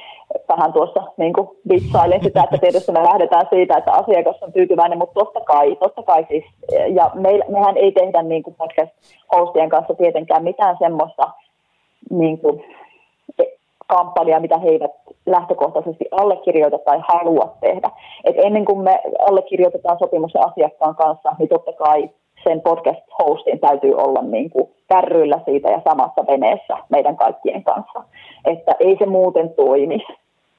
vähän 0.49 0.73
tuossa 0.73 1.03
niin 1.17 1.33
kuin 1.33 1.49
vitsailen 1.69 2.23
sitä, 2.23 2.43
että 2.43 2.59
tietysti 2.59 2.93
me 2.93 3.03
lähdetään 3.03 3.47
siitä, 3.51 3.77
että 3.77 3.93
asiakas 3.93 4.43
on 4.43 4.53
tyytyväinen, 4.53 4.99
mutta 4.99 5.21
totta 5.21 5.41
kai, 5.41 5.77
totta 5.77 6.03
kai 6.03 6.27
siis, 6.29 6.45
ja 6.89 7.11
me, 7.15 7.41
mehän 7.49 7.77
ei 7.77 7.93
tehdä 7.93 8.23
niin 8.23 8.43
kuin 8.43 8.57
podcast-hostien 8.59 9.69
kanssa 9.69 9.95
tietenkään 9.95 10.45
mitään 10.45 10.77
semmoista 10.79 11.31
niin 12.11 12.39
kuin, 12.39 12.65
kampanjaa, 13.87 14.41
mitä 14.41 14.59
he 14.59 14.69
eivät 14.69 14.91
lähtökohtaisesti 15.27 16.05
allekirjoita 16.11 16.79
tai 16.79 16.99
halua 17.09 17.57
tehdä. 17.61 17.91
Et 18.25 18.37
ennen 18.39 18.65
kuin 18.65 18.79
me 18.79 19.01
allekirjoitetaan 19.29 19.99
sopimuksen 19.99 20.47
asiakkaan 20.47 20.97
kanssa, 20.97 21.33
niin 21.39 21.49
totta 21.49 21.73
kai 21.73 22.11
sen 22.45 22.61
podcast-hostin 22.61 23.59
täytyy 23.61 23.95
olla 23.95 24.23
niin 24.23 24.51
kuin 24.51 24.71
kärryillä 24.89 25.41
siitä 25.45 25.71
ja 25.71 25.81
samassa 25.89 26.27
veneessä 26.27 26.77
meidän 26.89 27.17
kaikkien 27.17 27.65
kanssa. 27.65 28.03
Että 28.45 28.73
ei 28.81 28.97
se 28.99 29.07
muuten 29.07 29.55
toimi. 29.55 29.99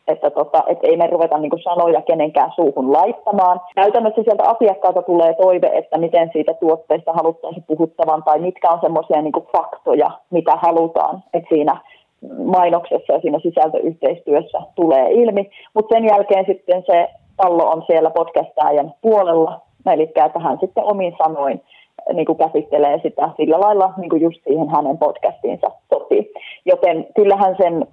Että 0.08 0.30
tota, 0.30 0.64
et 0.68 0.80
ei 0.84 0.98
me 0.98 1.08
ruveta 1.08 1.38
niin 1.38 1.50
kuin 1.50 1.64
sanoja 1.64 2.02
kenenkään 2.02 2.52
suuhun 2.56 2.94
laittamaan. 2.94 3.62
Käytännössä 3.76 4.24
sieltä 4.24 4.44
asiakkaalta 4.48 5.02
tulee 5.02 5.34
toive, 5.34 5.68
että 5.74 5.98
miten 5.98 6.30
siitä 6.34 6.54
tuotteesta 6.54 7.14
haluttaisiin 7.14 7.64
puhuttavan 7.68 8.24
tai 8.24 8.40
mitkä 8.40 8.70
on 8.70 8.80
semmoisia 8.82 9.22
niin 9.22 9.34
faktoja, 9.58 10.12
mitä 10.30 10.56
halutaan, 10.56 11.24
että 11.34 11.50
siinä 11.50 11.82
mainoksessa 12.46 13.14
ja 13.14 13.20
siinä 13.20 13.40
sisältöyhteistyössä 13.40 14.62
tulee 14.76 15.12
ilmi. 15.12 15.50
Mutta 15.74 15.96
sen 15.96 16.06
jälkeen 16.06 16.46
sitten 16.46 16.84
se 16.86 17.10
pallo 17.38 17.70
on 17.70 17.84
siellä 17.88 18.10
podcastajan 18.10 18.94
puolella, 19.02 19.62
eli 19.92 20.04
että 20.04 20.40
hän 20.40 20.58
sitten 20.62 20.84
omin 20.84 21.16
sanoin 21.24 21.62
niin 22.14 22.26
kuin 22.26 22.38
käsittelee 22.38 23.00
sitä 23.04 23.30
sillä 23.38 23.60
lailla 23.60 23.94
niin 23.98 24.10
kuin 24.10 24.22
just 24.22 24.44
siihen 24.44 24.70
hänen 24.70 24.98
podcastiinsa 24.98 25.68
sopii. 25.94 26.34
Joten 26.66 27.08
kyllähän 27.16 27.56
sen 27.58 27.88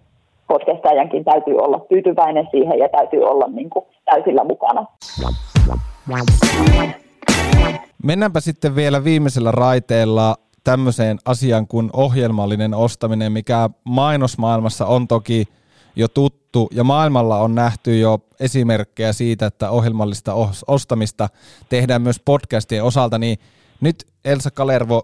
podcastajankin 0.51 1.25
täytyy 1.25 1.57
olla 1.57 1.87
tyytyväinen 1.89 2.49
siihen 2.51 2.79
ja 2.79 2.89
täytyy 2.89 3.23
olla 3.23 3.47
niin 3.49 3.71
kuin 3.71 3.85
täysillä 4.05 4.45
mukana. 4.45 4.87
Mennäänpä 8.03 8.41
sitten 8.41 8.77
vielä 8.77 9.05
viimeisellä 9.05 9.51
raiteella 9.51 10.37
tämmöiseen 10.65 11.19
asiaan 11.25 11.67
kuin 11.67 11.91
ohjelmallinen 11.93 12.75
ostaminen, 12.75 13.33
mikä 13.33 13.71
mainosmaailmassa 13.85 14.87
on 14.87 15.09
toki 15.09 15.45
jo 15.97 16.09
tuttu 16.09 16.69
ja 16.75 16.85
maailmalla 16.85 17.39
on 17.39 17.55
nähty 17.55 17.99
jo 17.99 18.19
esimerkkejä 18.41 19.13
siitä, 19.13 19.47
että 19.47 19.71
ohjelmallista 19.71 20.35
ostamista 20.67 21.29
tehdään 21.69 22.03
myös 22.03 22.21
podcastien 22.25 22.85
osalta, 22.85 23.19
niin 23.19 23.39
nyt 23.81 24.07
Elsa 24.25 24.51
Kalervo, 24.51 25.03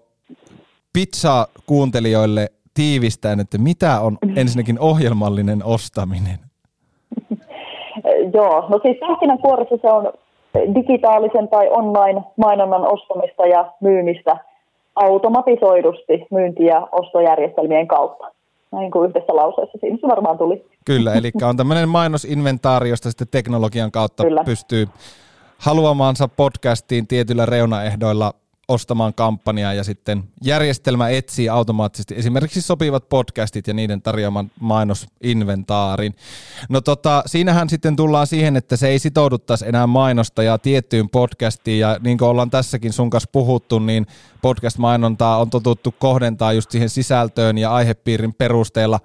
pizza 0.93 1.49
kuuntelijoille 1.67 2.53
tiivistäen, 2.77 3.41
että 3.41 3.59
mitä 3.59 4.01
on 4.01 4.19
ensinnäkin 4.37 4.81
ohjelmallinen 4.81 5.65
ostaminen? 5.65 6.39
Joo, 8.35 8.67
no 8.69 8.81
siis 8.83 8.97
pähkinänkuoressa 9.01 9.77
se 9.83 9.89
on 9.89 10.13
digitaalisen 10.75 11.49
tai 11.49 11.69
online-mainonnan 11.69 12.93
ostamista 12.93 13.47
ja 13.47 13.73
myymistä 13.81 14.37
automatisoidusti 14.97 16.27
myynti- 16.31 16.65
ja 16.65 16.89
ostojärjestelmien 16.93 17.89
kautta. 17.89 18.33
Näin 18.73 18.91
kuin 18.91 19.11
yhdessä 19.11 19.37
lauseessa 19.37 19.79
siinä 19.81 19.99
se 20.01 20.07
varmaan 20.09 20.39
tuli. 20.39 20.65
Kyllä, 20.85 21.15
eli 21.15 21.31
on 21.43 21.57
tämmöinen 21.57 21.89
mainosinventaari, 21.89 22.89
josta 22.89 23.11
sitten 23.11 23.29
teknologian 23.31 23.93
kautta 23.93 24.23
Kyllä. 24.23 24.45
pystyy 24.45 24.87
haluamaansa 25.59 26.29
podcastiin 26.29 27.07
tietyillä 27.07 27.47
reunaehdoilla 27.47 28.33
ostamaan 28.69 29.15
kampanjaa 29.15 29.75
ja 29.75 29.85
sitten 29.85 30.25
järjestelmä 30.45 31.09
etsii 31.09 31.49
automaattisesti 31.49 32.15
esimerkiksi 32.19 32.63
sopivat 32.63 33.09
podcastit 33.09 33.67
ja 33.67 33.75
niiden 33.75 34.03
tarjoaman 34.03 34.51
mainosinventaarin. 34.61 36.17
No 36.69 36.81
tota, 36.81 37.23
siinähän 37.27 37.69
sitten 37.69 37.97
tullaan 37.97 38.27
siihen, 38.27 38.57
että 38.57 38.77
se 38.77 38.89
ei 38.89 38.99
sitouduttaisi 38.99 39.69
enää 39.69 39.87
mainostajaa 39.87 40.59
tiettyyn 40.59 41.09
podcastiin 41.09 41.79
ja 41.79 41.97
niin 42.01 42.19
kuin 42.19 42.29
ollaan 42.29 42.51
tässäkin 42.51 42.93
sun 42.93 43.11
kanssa 43.11 43.31
puhuttu, 43.33 43.79
niin 43.79 44.07
podcast-mainontaa 44.43 45.41
on 45.41 45.51
totuttu 45.51 45.95
kohdentaa 45.99 46.53
just 46.53 46.71
siihen 46.71 46.91
sisältöön 46.91 47.59
ja 47.59 47.73
aihepiirin 47.73 48.35
perusteella. 48.35 49.01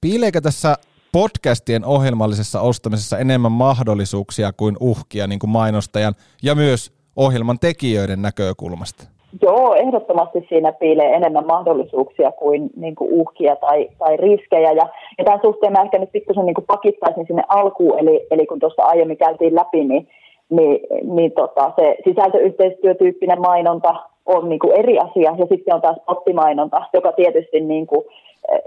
Piileekö 0.00 0.40
tässä 0.40 0.78
podcastien 1.12 1.84
ohjelmallisessa 1.84 2.60
ostamisessa 2.60 3.18
enemmän 3.18 3.52
mahdollisuuksia 3.52 4.52
kuin 4.52 4.76
uhkia 4.80 5.26
niin 5.26 5.38
kuin 5.38 5.50
mainostajan 5.50 6.14
ja 6.42 6.54
myös 6.54 6.92
ohjelman 7.16 7.58
tekijöiden 7.58 8.22
näkökulmasta? 8.22 9.04
Joo, 9.42 9.74
ehdottomasti 9.74 10.46
siinä 10.48 10.72
piilee 10.72 11.12
enemmän 11.12 11.46
mahdollisuuksia 11.46 12.32
kuin, 12.32 12.70
niin 12.76 12.94
kuin 12.94 13.12
uhkia 13.12 13.56
tai, 13.56 13.88
tai 13.98 14.16
riskejä. 14.16 14.72
Ja, 14.72 14.88
ja 15.18 15.24
tämän 15.24 15.40
suhteen 15.44 15.72
mä 15.72 15.82
ehkä 15.82 15.98
nyt 15.98 16.12
pikkusen 16.12 16.46
niin 16.46 16.66
pakittaisin 16.66 17.26
sinne 17.26 17.42
alkuun, 17.48 17.98
eli, 17.98 18.26
eli 18.30 18.46
kun 18.46 18.60
tuossa 18.60 18.82
aiemmin 18.82 19.16
käytiin 19.16 19.54
läpi, 19.54 19.84
niin, 19.84 20.08
niin, 20.50 20.80
niin 21.14 21.32
tota, 21.32 21.72
se 21.76 21.96
sisältöyhteistyötyyppinen 22.04 23.40
mainonta 23.40 23.94
on 24.26 24.48
niin 24.48 24.58
kuin 24.58 24.78
eri 24.78 24.98
asia, 24.98 25.34
ja 25.38 25.46
sitten 25.46 25.74
on 25.74 25.80
taas 25.80 25.96
pottimainonta, 26.06 26.82
joka 26.92 27.12
tietysti 27.12 27.60
niin 27.60 27.86
kuin, 27.86 28.04
eh, 28.52 28.60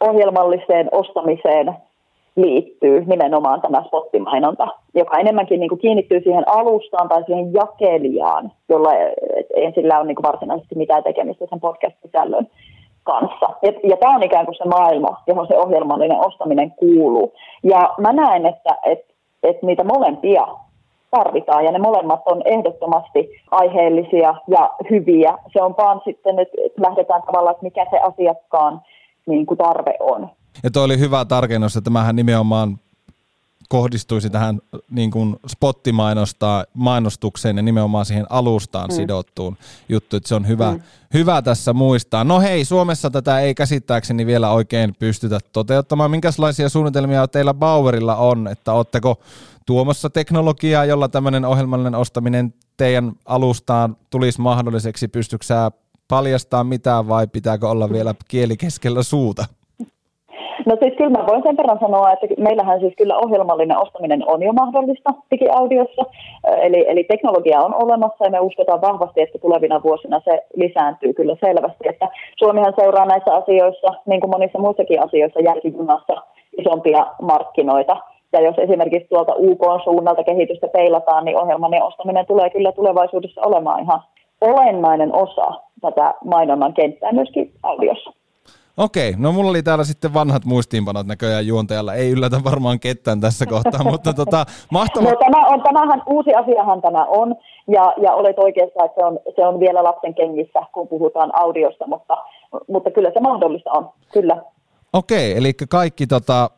ohjelmalliseen 0.00 0.88
ostamiseen 0.92 1.74
liittyy 2.36 3.04
nimenomaan 3.04 3.60
tämä 3.60 3.82
spottimainonta, 3.86 4.66
joka 4.94 5.18
enemmänkin 5.18 5.60
niin 5.60 5.68
kuin 5.68 5.78
kiinnittyy 5.78 6.20
siihen 6.20 6.48
alustaan 6.48 7.08
tai 7.08 7.24
siihen 7.24 7.52
jakelijaan, 7.52 8.52
jolla 8.68 8.94
ei 9.54 9.72
sillä 9.74 9.98
ole 9.98 10.06
niin 10.06 10.16
kuin 10.16 10.30
varsinaisesti 10.32 10.74
mitään 10.74 11.02
tekemistä 11.02 11.46
sen 11.50 11.60
podcast-sisällön 11.60 12.46
kanssa. 13.02 13.48
Ja, 13.62 13.72
ja 13.84 13.96
tämä 13.96 14.14
on 14.14 14.22
ikään 14.22 14.44
kuin 14.44 14.54
se 14.54 14.64
maailma, 14.64 15.22
johon 15.26 15.46
se 15.46 15.56
ohjelmallinen 15.56 16.26
ostaminen 16.26 16.70
kuuluu. 16.70 17.32
Ja 17.62 17.94
mä 17.98 18.12
näen, 18.12 18.46
että 18.46 18.76
et, 18.84 19.04
et 19.42 19.62
niitä 19.62 19.84
molempia 19.84 20.46
tarvitaan 21.10 21.64
ja 21.64 21.72
ne 21.72 21.78
molemmat 21.78 22.20
on 22.26 22.42
ehdottomasti 22.44 23.30
aiheellisia 23.50 24.34
ja 24.48 24.70
hyviä. 24.90 25.38
Se 25.52 25.62
on 25.62 25.74
vaan 25.78 26.00
sitten, 26.04 26.38
että 26.38 26.56
lähdetään 26.88 27.22
tavallaan, 27.22 27.52
että 27.52 27.64
mikä 27.64 27.86
se 27.90 27.98
asiakkaan 27.98 28.80
niin 29.26 29.46
kuin 29.46 29.58
tarve 29.58 29.94
on. 30.00 30.28
Ja 30.62 30.70
toi 30.70 30.84
oli 30.84 30.98
hyvä 30.98 31.24
tarkennus, 31.24 31.76
että 31.76 31.84
tämähän 31.84 32.16
nimenomaan 32.16 32.78
kohdistuisi 33.68 34.30
tähän 34.30 34.60
niin 34.90 35.10
kuin 35.10 35.36
spottimainostaa 35.48 36.64
mainostukseen 36.74 37.56
ja 37.56 37.62
nimenomaan 37.62 38.06
siihen 38.06 38.26
alustaan 38.30 38.88
mm. 38.90 38.94
sidottuun 38.94 39.56
juttu, 39.88 40.16
että 40.16 40.28
se 40.28 40.34
on 40.34 40.48
hyvä, 40.48 40.72
mm. 40.72 40.80
hyvä 41.14 41.42
tässä 41.42 41.72
muistaa. 41.72 42.24
No 42.24 42.40
hei, 42.40 42.64
Suomessa 42.64 43.10
tätä 43.10 43.40
ei 43.40 43.54
käsittääkseni 43.54 44.26
vielä 44.26 44.50
oikein 44.50 44.94
pystytä 44.98 45.38
toteuttamaan. 45.52 46.10
Minkälaisia 46.10 46.68
suunnitelmia 46.68 47.28
teillä 47.28 47.54
Bauerilla 47.54 48.16
on, 48.16 48.48
että 48.48 48.72
oletteko 48.72 49.20
tuomassa 49.66 50.10
teknologiaa, 50.10 50.84
jolla 50.84 51.08
tämmöinen 51.08 51.44
ohjelmallinen 51.44 51.94
ostaminen 51.94 52.54
teidän 52.76 53.12
alustaan 53.24 53.96
tulisi 54.10 54.40
mahdolliseksi? 54.40 55.08
Pystyksää 55.08 55.70
paljastaa 56.08 56.64
mitään 56.64 57.08
vai 57.08 57.26
pitääkö 57.26 57.68
olla 57.68 57.90
vielä 57.90 58.14
kieli 58.28 58.56
keskellä 58.56 59.02
suuta? 59.02 59.44
No 60.66 60.76
siis 60.82 60.94
kyllä 60.96 61.18
mä 61.18 61.26
voin 61.26 61.42
sen 61.42 61.56
verran 61.56 61.78
sanoa, 61.80 62.12
että 62.12 62.26
meillähän 62.38 62.80
siis 62.80 62.94
kyllä 62.96 63.16
ohjelmallinen 63.18 63.82
ostaminen 63.82 64.22
on 64.26 64.42
jo 64.42 64.52
mahdollista 64.52 65.10
digiaudiossa, 65.30 66.02
eli, 66.66 66.84
eli 66.88 67.04
teknologia 67.04 67.60
on 67.60 67.74
olemassa 67.84 68.24
ja 68.24 68.30
me 68.30 68.40
uskotaan 68.40 68.80
vahvasti, 68.80 69.20
että 69.20 69.38
tulevina 69.38 69.82
vuosina 69.82 70.20
se 70.24 70.44
lisääntyy 70.56 71.12
kyllä 71.14 71.36
selvästi, 71.44 71.88
että 71.88 72.08
Suomihan 72.36 72.74
seuraa 72.80 73.06
näissä 73.06 73.34
asioissa, 73.34 73.88
niin 74.06 74.20
kuin 74.20 74.30
monissa 74.30 74.58
muissakin 74.58 75.04
asioissa, 75.04 75.40
jälkijunassa 75.40 76.14
isompia 76.58 77.06
markkinoita, 77.22 77.96
ja 78.32 78.40
jos 78.40 78.58
esimerkiksi 78.58 79.08
tuolta 79.08 79.34
UK-suunnalta 79.38 80.24
kehitystä 80.24 80.68
peilataan, 80.68 81.24
niin 81.24 81.38
ohjelman 81.38 81.82
ostaminen 81.82 82.26
tulee 82.26 82.50
kyllä 82.50 82.72
tulevaisuudessa 82.72 83.40
olemaan 83.46 83.82
ihan 83.82 84.00
olennainen 84.40 85.14
osa 85.14 85.60
tätä 85.80 86.14
mainonnan 86.24 86.74
kenttää 86.74 87.12
myöskin 87.12 87.52
audiossa. 87.62 88.12
Okei, 88.76 89.14
no 89.18 89.32
mulla 89.32 89.50
oli 89.50 89.62
täällä 89.62 89.84
sitten 89.84 90.14
vanhat 90.14 90.44
muistiinpanot 90.44 91.06
näköjään 91.06 91.46
juontajalla. 91.46 91.94
Ei 91.94 92.10
yllätä 92.10 92.44
varmaan 92.44 92.80
ketään 92.80 93.20
tässä 93.20 93.46
kohtaa, 93.46 93.84
mutta 93.92 94.12
tota, 94.12 94.44
mahtavaa. 94.70 95.10
No, 95.10 95.16
tämä 95.18 95.46
on, 95.46 95.62
tämähän, 95.62 96.02
uusi 96.06 96.34
asiahan 96.34 96.82
tämä 96.82 97.04
on, 97.04 97.36
ja, 97.68 97.94
ja 98.02 98.14
olet 98.14 98.38
oikeassa, 98.38 98.84
että 98.84 99.00
se 99.00 99.04
on, 99.06 99.18
se 99.36 99.46
on 99.46 99.60
vielä 99.60 99.84
lapsen 99.84 100.14
kengissä, 100.14 100.60
kun 100.72 100.88
puhutaan 100.88 101.30
audiosta, 101.40 101.86
mutta, 101.86 102.16
mutta 102.68 102.90
kyllä 102.90 103.10
se 103.14 103.20
mahdollista 103.20 103.70
on, 103.72 103.90
kyllä. 104.12 104.42
Okei, 104.92 105.36
eli 105.36 105.52
kaikki 105.68 106.06
tota, 106.06 106.50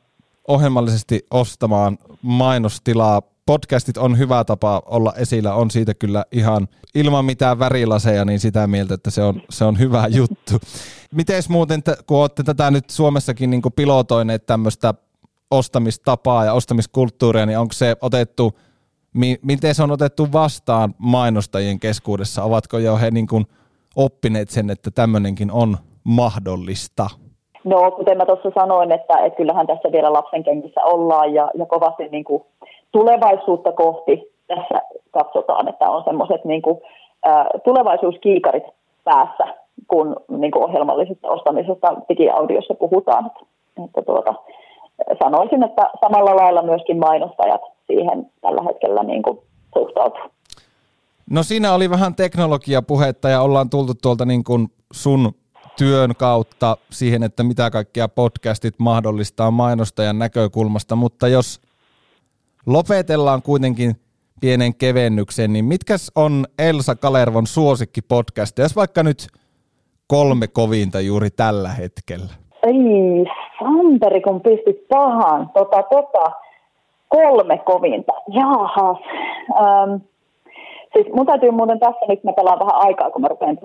ohjelmallisesti 0.48 1.26
ostamaan 1.30 1.98
mainostilaa 2.22 3.22
podcastit 3.48 3.96
on 3.96 4.18
hyvä 4.18 4.44
tapa 4.44 4.82
olla 4.86 5.12
esillä, 5.16 5.54
on 5.54 5.70
siitä 5.70 5.94
kyllä 5.94 6.24
ihan 6.32 6.68
ilman 6.94 7.24
mitään 7.24 7.58
värilaseja, 7.58 8.24
niin 8.24 8.40
sitä 8.40 8.66
mieltä, 8.66 8.94
että 8.94 9.10
se 9.10 9.22
on, 9.22 9.40
se 9.50 9.64
on 9.64 9.78
hyvä 9.78 10.06
juttu. 10.18 10.54
Miten 11.14 11.42
muuten, 11.48 11.82
kun 12.06 12.20
olette 12.20 12.42
tätä 12.42 12.70
nyt 12.70 12.90
Suomessakin 12.90 13.50
niin 13.50 13.62
pilotoineet 13.76 14.46
tämmöistä 14.46 14.94
ostamistapaa 15.50 16.44
ja 16.44 16.52
ostamiskulttuuria, 16.52 17.46
niin 17.46 17.58
onko 17.58 17.72
se 17.72 17.96
otettu, 18.00 18.52
miten 19.42 19.74
se 19.74 19.82
on 19.82 19.90
otettu 19.90 20.28
vastaan 20.32 20.94
mainostajien 20.98 21.80
keskuudessa? 21.80 22.44
Ovatko 22.44 22.78
jo 22.78 22.96
he 22.96 23.10
niin 23.10 23.26
kuin 23.26 23.44
oppineet 23.96 24.50
sen, 24.50 24.70
että 24.70 24.90
tämmöinenkin 24.90 25.50
on 25.50 25.76
mahdollista? 26.04 27.06
No, 27.64 27.90
kuten 27.90 28.16
mä 28.16 28.26
tuossa 28.26 28.50
sanoin, 28.54 28.92
että, 28.92 29.18
että 29.18 29.36
kyllähän 29.36 29.66
tässä 29.66 29.92
vielä 29.92 30.12
lapsen 30.12 30.44
kengissä 30.44 30.80
ollaan 30.84 31.34
ja, 31.34 31.50
ja 31.58 31.66
kovasti 31.66 32.08
niin 32.08 32.24
kuin 32.24 32.42
tulevaisuutta 32.92 33.72
kohti 33.72 34.32
tässä 34.46 34.82
katsotaan, 35.10 35.68
että 35.68 35.90
on 35.90 36.04
semmoiset 36.04 36.44
niin 36.44 36.62
kuin, 36.62 36.80
tulevaisuuskiikarit 37.64 38.64
päässä, 39.04 39.44
kun 39.88 40.16
niin 40.28 40.50
kuin 40.50 40.64
ohjelmallisesta 40.64 41.28
ostamisesta 41.28 41.94
digiaudiossa 42.08 42.74
puhutaan. 42.74 43.26
Että, 43.26 43.40
että 43.84 44.02
tuota, 44.02 44.34
sanoisin, 45.22 45.62
että 45.62 45.90
samalla 46.00 46.36
lailla 46.36 46.62
myöskin 46.62 46.98
mainostajat 46.98 47.60
siihen 47.86 48.26
tällä 48.40 48.62
hetkellä 48.62 49.02
niin 49.02 49.22
kuin 49.22 49.38
suhtautuu. 49.74 50.30
No 51.30 51.42
siinä 51.42 51.74
oli 51.74 51.90
vähän 51.90 52.14
teknologiapuhetta 52.14 53.28
ja 53.28 53.42
ollaan 53.42 53.70
tultu 53.70 53.92
tuolta 54.02 54.24
niin 54.24 54.44
kuin 54.44 54.68
sun 54.92 55.32
työn 55.78 56.10
kautta 56.18 56.76
siihen, 56.90 57.22
että 57.22 57.42
mitä 57.42 57.70
kaikkia 57.70 58.08
podcastit 58.08 58.74
mahdollistaa 58.78 59.50
mainostajan 59.50 60.18
näkökulmasta, 60.18 60.96
mutta 60.96 61.28
jos 61.28 61.67
lopetellaan 62.68 63.42
kuitenkin 63.42 63.92
pienen 64.40 64.74
kevennyksen, 64.74 65.52
niin 65.52 65.64
mitkäs 65.64 66.12
on 66.16 66.44
Elsa 66.58 66.94
Kalervon 66.94 67.46
suosikkipodcast, 67.46 68.58
jos 68.58 68.76
vaikka 68.76 69.02
nyt 69.02 69.26
kolme 70.06 70.46
kovinta 70.46 71.00
juuri 71.00 71.30
tällä 71.30 71.68
hetkellä? 71.68 72.32
Ei, 72.62 73.24
Santeri, 73.58 74.20
kun 74.20 74.40
pistit 74.40 74.88
pahan. 74.88 75.50
Tota, 75.54 75.82
tota. 75.82 76.32
Kolme 77.08 77.58
kovinta. 77.58 78.12
Jaha. 78.28 78.96
Ähm, 79.60 79.94
siis 80.92 81.06
mun 81.14 81.26
täytyy 81.26 81.50
muuten 81.50 81.80
tässä 81.80 82.06
nyt, 82.08 82.24
mä 82.24 82.32
pelaan 82.32 82.58
vähän 82.58 82.86
aikaa, 82.86 83.10
kun 83.10 83.22
mä 83.22 83.28
rupean 83.28 83.58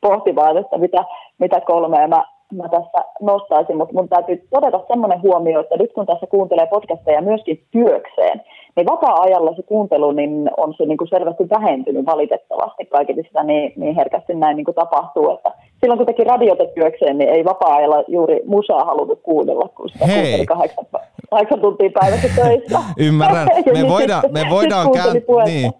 pohtimaan, 0.00 0.56
että 0.56 0.78
mitä, 0.78 1.04
mitä 1.38 1.60
kolmea 1.60 2.08
mä 2.08 2.24
mä 2.52 2.68
tässä 2.68 3.08
nostaisin, 3.20 3.76
mutta 3.76 3.94
mun 3.94 4.08
täytyy 4.08 4.46
todeta 4.50 4.80
semmoinen 4.88 5.22
huomio, 5.22 5.60
että 5.60 5.76
nyt 5.76 5.92
kun 5.92 6.06
tässä 6.06 6.26
kuuntelee 6.26 6.66
podcasteja 6.66 7.22
myöskin 7.22 7.62
työkseen, 7.70 8.42
niin 8.76 8.86
vapaa-ajalla 8.86 9.56
se 9.56 9.62
kuuntelu 9.62 10.12
niin 10.12 10.50
on 10.56 10.74
se 10.76 10.86
niin 10.86 10.98
kuin 10.98 11.08
selvästi 11.08 11.50
vähentynyt 11.50 12.06
valitettavasti. 12.06 12.84
Kaikille 12.84 13.22
sitä 13.22 13.42
niin, 13.42 13.72
niin 13.76 13.94
herkästi 13.94 14.34
näin 14.34 14.56
niin 14.56 14.64
kuin 14.64 14.74
tapahtuu, 14.74 15.30
että 15.30 15.52
silloin 15.80 15.98
kun 15.98 16.06
teki 16.06 16.24
radiota 16.24 16.64
työkseen, 16.74 17.18
niin 17.18 17.30
ei 17.30 17.44
vapaa-ajalla 17.44 18.04
juuri 18.08 18.40
musaa 18.46 18.84
halunnut 18.84 19.20
kuunnella, 19.22 19.68
kun 19.68 19.88
sitä 19.88 20.06
Hei. 20.06 20.46
kahdeksan, 20.46 20.84
kahdeksan 21.30 21.60
tuntia 21.60 21.90
päivässä 22.00 22.28
töissä. 22.36 22.78
Ymmärrän. 23.06 23.48
Me 23.82 23.88
voidaan, 23.88 24.22
me 24.30 24.46
voidaan, 24.50 24.92
kään... 24.92 25.16
niin. 25.44 25.72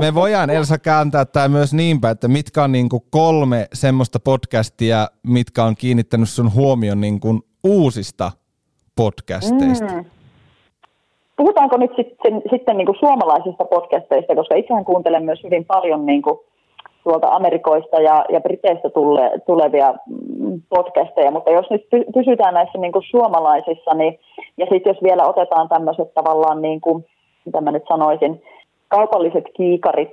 me 0.00 0.14
voidaan 0.14 0.50
Elsa 0.50 0.78
kääntää 0.78 1.24
tämä 1.24 1.48
myös 1.48 1.74
niinpä, 1.74 2.10
että 2.10 2.28
mitkä 2.28 2.62
on 2.62 2.72
niin 2.72 2.88
kuin 2.88 3.02
kolme 3.10 3.66
semmoista 3.72 4.20
podcastia, 4.20 5.06
mitkä 5.26 5.64
on 5.64 5.74
kiinnittänyt 5.94 6.28
sun 6.28 6.54
huomion 6.54 7.00
niin 7.00 7.20
kuin 7.20 7.40
uusista 7.64 8.30
podcasteista. 8.96 9.94
Mm. 9.94 10.04
Puhutaanko 11.36 11.76
nyt 11.76 11.90
sitten, 11.96 12.42
sitten 12.50 12.76
niin 12.76 12.86
kuin 12.86 12.98
suomalaisista 12.98 13.64
podcasteista, 13.64 14.34
koska 14.34 14.54
itsehän 14.54 14.84
kuuntelen 14.84 15.24
myös 15.24 15.42
hyvin 15.44 15.64
paljon 15.64 16.06
niin 16.06 16.22
kuin 16.22 16.38
tuolta 17.04 17.28
Amerikoista 17.28 18.00
ja, 18.00 18.24
ja 18.28 18.40
Briteistä 18.40 18.90
tule, 18.90 19.30
tulevia 19.46 19.94
mm, 20.06 20.62
podcasteja, 20.68 21.30
mutta 21.30 21.50
jos 21.50 21.66
nyt 21.70 21.86
pysytään 22.14 22.54
näissä 22.54 22.78
niin 22.78 22.92
kuin 22.92 23.04
suomalaisissa, 23.10 23.94
niin, 23.94 24.18
ja 24.56 24.66
sitten 24.72 24.90
jos 24.90 25.02
vielä 25.02 25.24
otetaan 25.26 25.68
tämmöiset 25.68 26.14
tavallaan, 26.14 26.62
niin 26.62 26.80
kuin, 26.80 27.06
mitä 27.44 27.60
mä 27.60 27.72
nyt 27.72 27.84
sanoisin, 27.88 28.42
kaupalliset 28.88 29.44
kiikarit 29.56 30.12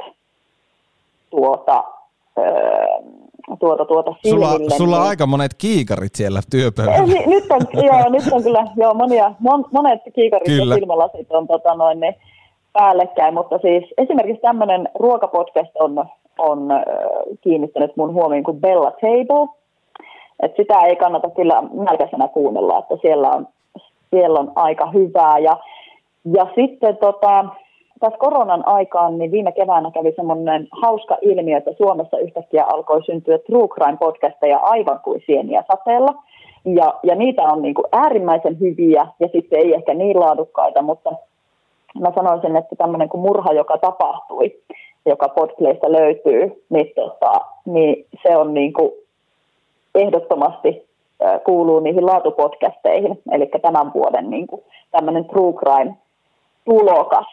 tuota, 1.30 1.84
öö, 2.38 2.86
tuota, 3.60 3.86
tuota 3.86 4.16
Sulla, 4.28 4.50
sulla 4.78 4.96
on 4.96 5.02
niin... 5.02 5.10
aika 5.10 5.26
monet 5.26 5.54
kiikarit 5.54 6.16
siellä 6.16 6.42
työpöydällä. 6.52 7.06
Nyt 7.36 7.46
on, 7.50 7.62
joo, 7.84 8.10
nyt 8.10 8.24
on 8.32 8.44
kyllä 8.44 8.68
joo, 8.78 8.94
monia, 8.94 9.32
mon, 9.40 9.66
monet 9.72 10.00
kiikarit 10.16 10.46
kyllä. 10.46 10.76
ja 10.76 10.80
silmälasit 10.80 11.32
on 11.32 11.48
tota, 11.48 11.76
noin, 11.76 12.00
ne 12.00 12.16
päällekkäin, 12.74 13.34
mutta 13.34 13.58
siis 13.58 13.84
esimerkiksi 13.98 14.42
tämmöinen 14.42 14.90
ruokapodcast 15.00 15.72
on, 15.76 16.06
on 16.38 16.72
äh, 16.72 16.84
kiinnittänyt 17.42 17.98
mun 17.98 18.14
huomioon 18.14 18.44
kuin 18.44 18.62
Bella 18.62 18.92
Table. 18.92 19.48
Et 20.44 20.52
sitä 20.58 20.80
ei 20.80 20.96
kannata 20.96 21.30
kyllä 21.30 21.64
nälkäisenä 21.74 22.28
kuunnella, 22.28 22.80
että 22.80 22.96
siellä 23.02 23.30
on, 23.30 23.48
siellä 24.10 24.40
on 24.40 24.52
aika 24.56 24.92
hyvää. 24.92 25.40
Ja, 25.40 25.58
ja 26.34 26.48
sitten 26.56 26.98
tota, 26.98 27.46
tässä 28.02 28.18
koronan 28.18 28.68
aikaan, 28.68 29.18
niin 29.18 29.32
viime 29.32 29.52
keväänä 29.52 29.92
kävi 29.92 30.12
semmoinen 30.16 30.68
hauska 30.72 31.18
ilmiö, 31.22 31.58
että 31.58 31.72
Suomessa 31.78 32.18
yhtäkkiä 32.18 32.66
alkoi 32.66 33.04
syntyä 33.04 33.38
True 33.38 33.68
Crime-podcasteja 33.68 34.60
aivan 34.62 35.00
kuin 35.04 35.22
sieniä 35.26 35.64
sateella. 35.72 36.24
Ja, 36.66 36.94
ja 37.04 37.16
niitä 37.16 37.42
on 37.42 37.62
niin 37.62 37.74
kuin 37.74 37.86
äärimmäisen 37.92 38.60
hyviä 38.60 39.08
ja 39.20 39.28
sitten 39.32 39.60
ei 39.60 39.74
ehkä 39.74 39.94
niin 39.94 40.20
laadukkaita, 40.20 40.82
mutta 40.82 41.12
mä 42.00 42.12
sanoisin, 42.16 42.56
että 42.56 42.76
tämmöinen 42.76 43.10
kuin 43.10 43.22
murha, 43.22 43.54
joka 43.54 43.78
tapahtui, 43.78 44.60
joka 45.06 45.30
Podplaysta 45.30 45.92
löytyy, 45.92 46.64
niin, 46.70 46.92
tota, 46.96 47.32
niin 47.66 48.06
se 48.24 48.38
on 48.38 48.54
niin 48.54 48.74
kuin 48.74 48.92
ehdottomasti 49.96 50.86
kuuluu 51.46 51.80
niihin 51.80 52.06
laatupodcasteihin, 52.06 53.22
eli 53.32 53.50
tämän 53.62 53.94
vuoden 53.94 54.30
niin 54.30 54.48
kuin 54.48 54.62
tämmöinen 54.92 55.26
True 55.26 55.54
Crime 55.54 55.96
tulokas 56.66 57.26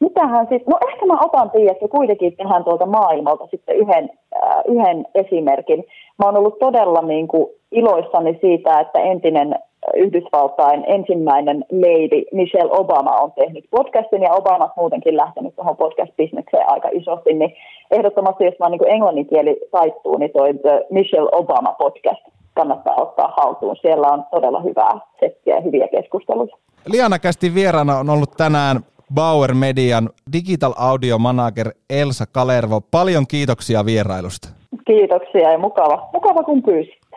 mitähän 0.00 0.46
sitten, 0.50 0.70
no 0.70 0.78
ehkä 0.88 1.06
mä 1.06 1.18
otan 1.24 1.50
tiedätkö 1.50 1.88
kuitenkin 1.88 2.36
tähän 2.36 2.64
tuolta 2.64 2.86
maailmalta 2.86 3.46
sitten 3.50 3.76
yhden, 3.76 4.10
äh, 4.36 4.62
yhden 4.68 5.06
esimerkin. 5.14 5.84
Mä 6.18 6.26
oon 6.26 6.36
ollut 6.36 6.58
todella 6.58 7.02
niin 7.02 7.28
kuin 7.28 7.46
iloissani 7.72 8.38
siitä, 8.40 8.80
että 8.80 8.98
entinen 8.98 9.54
Yhdysvaltain 9.96 10.84
ensimmäinen 10.86 11.64
lady 11.72 12.24
Michelle 12.32 12.72
Obama 12.72 13.10
on 13.10 13.32
tehnyt 13.32 13.64
podcastin 13.70 14.22
ja 14.22 14.32
Obama 14.32 14.64
on 14.64 14.70
muutenkin 14.76 15.16
lähtenyt 15.16 15.56
tuohon 15.56 15.76
podcast-bisnekseen 15.76 16.70
aika 16.70 16.88
isosti, 16.92 17.32
niin 17.32 17.54
ehdottomasti 17.90 18.44
jos 18.44 18.54
vaan 18.60 18.72
niin 18.72 18.92
englannin 18.94 19.26
kieli 19.26 19.60
taittuu, 19.70 20.18
niin 20.18 20.30
toi 20.32 20.54
The 20.54 20.86
Michelle 20.90 21.30
Obama 21.32 21.72
podcast 21.78 22.22
kannattaa 22.54 22.94
ottaa 22.96 23.34
haltuun. 23.36 23.76
Siellä 23.76 24.08
on 24.08 24.24
todella 24.30 24.60
hyvää 24.60 25.00
settiä 25.20 25.54
ja 25.54 25.60
hyviä 25.60 25.88
keskusteluja. 25.88 26.56
Liana 26.92 27.18
Kästin 27.18 27.54
vieraana 27.54 27.98
on 27.98 28.10
ollut 28.10 28.30
tänään 28.36 28.76
Bauer 29.14 29.54
Median 29.54 30.10
Digital 30.32 30.74
Audio 30.76 31.18
Manager 31.18 31.70
Elsa 31.90 32.26
Kalervo. 32.26 32.80
Paljon 32.80 33.26
kiitoksia 33.26 33.84
vierailusta. 33.84 34.48
Kiitoksia 34.86 35.52
ja 35.52 35.58
mukava, 35.58 36.10
mukava 36.12 36.42
kun 36.42 36.62
pyysitte. 36.62 37.16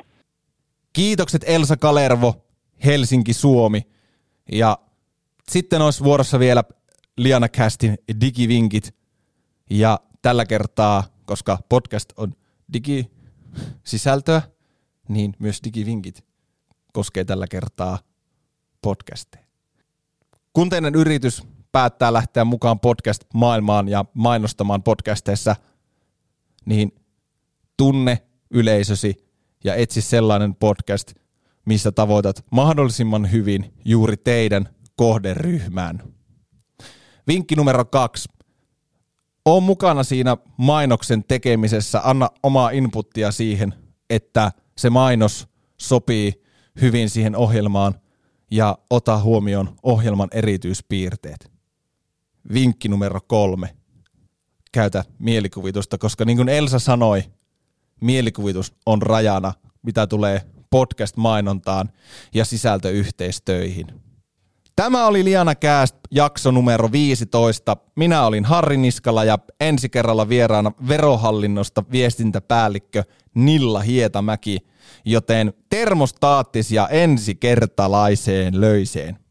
Kiitokset 0.93 1.41
Elsa 1.47 1.77
Kalervo, 1.77 2.36
Helsinki, 2.86 3.34
Suomi. 3.34 3.82
Ja 4.51 4.77
sitten 5.49 5.82
olisi 5.82 6.03
vuorossa 6.03 6.39
vielä 6.39 6.63
Liana 7.17 7.49
Castin 7.49 7.97
digivinkit. 8.21 8.95
Ja 9.69 9.99
tällä 10.21 10.45
kertaa, 10.45 11.03
koska 11.25 11.58
podcast 11.69 12.13
on 12.17 12.34
digisisältöä, 12.73 14.41
niin 15.10 15.34
myös 15.39 15.60
digivinkit 15.63 16.23
koskee 16.93 17.25
tällä 17.25 17.47
kertaa 17.47 17.97
podcasteja. 18.82 19.43
Kun 20.53 20.69
teidän 20.69 20.95
yritys 20.95 21.43
päättää 21.73 22.13
lähteä 22.13 22.45
mukaan 22.45 22.79
podcast-maailmaan 22.79 23.88
ja 23.88 24.05
mainostamaan 24.13 24.83
podcasteissa, 24.83 25.55
niin 26.65 26.91
tunne 27.77 28.17
yleisösi 28.51 29.15
ja 29.63 29.75
etsi 29.75 30.01
sellainen 30.01 30.55
podcast, 30.55 31.13
missä 31.65 31.91
tavoitat 31.91 32.45
mahdollisimman 32.51 33.31
hyvin 33.31 33.73
juuri 33.86 34.17
teidän 34.17 34.69
kohderyhmään. 34.95 36.03
Vinkki 37.27 37.55
numero 37.55 37.86
kaksi. 37.86 38.29
Oo 39.45 39.59
mukana 39.59 40.03
siinä 40.03 40.38
mainoksen 40.57 41.23
tekemisessä, 41.23 42.01
anna 42.03 42.29
omaa 42.43 42.69
inputtia 42.69 43.31
siihen, 43.31 43.73
että 44.09 44.51
se 44.77 44.89
mainos 44.89 45.47
sopii 45.77 46.43
hyvin 46.81 47.09
siihen 47.09 47.36
ohjelmaan 47.36 47.93
ja 48.51 48.77
ota 48.89 49.19
huomioon 49.19 49.75
ohjelman 49.83 50.29
erityispiirteet 50.31 51.52
vinkki 52.53 52.88
numero 52.88 53.19
kolme. 53.27 53.75
Käytä 54.71 55.03
mielikuvitusta, 55.19 55.97
koska 55.97 56.25
niin 56.25 56.38
kuin 56.38 56.49
Elsa 56.49 56.79
sanoi, 56.79 57.23
mielikuvitus 58.01 58.73
on 58.86 59.01
rajana, 59.01 59.53
mitä 59.82 60.08
tulee 60.08 60.41
podcast-mainontaan 60.69 61.89
ja 62.34 62.45
sisältöyhteistöihin. 62.45 63.88
Tämä 64.75 65.08
oli 65.08 65.23
Liana 65.23 65.56
Cast 65.56 65.95
jakso 66.12 66.51
numero 66.51 66.91
15. 66.91 67.77
Minä 67.95 68.25
olin 68.25 68.45
Harri 68.45 68.77
Niskala 68.77 69.23
ja 69.23 69.39
ensi 69.60 69.89
kerralla 69.89 70.29
vieraana 70.29 70.71
verohallinnosta 70.88 71.84
viestintäpäällikkö 71.91 73.03
Nilla 73.36 73.79
Hietamäki, 73.82 74.60
joten 75.06 75.53
termostaattisia 75.69 76.88
ensi 76.88 77.36
kertalaiseen 77.36 78.62
löyseen. 78.62 79.22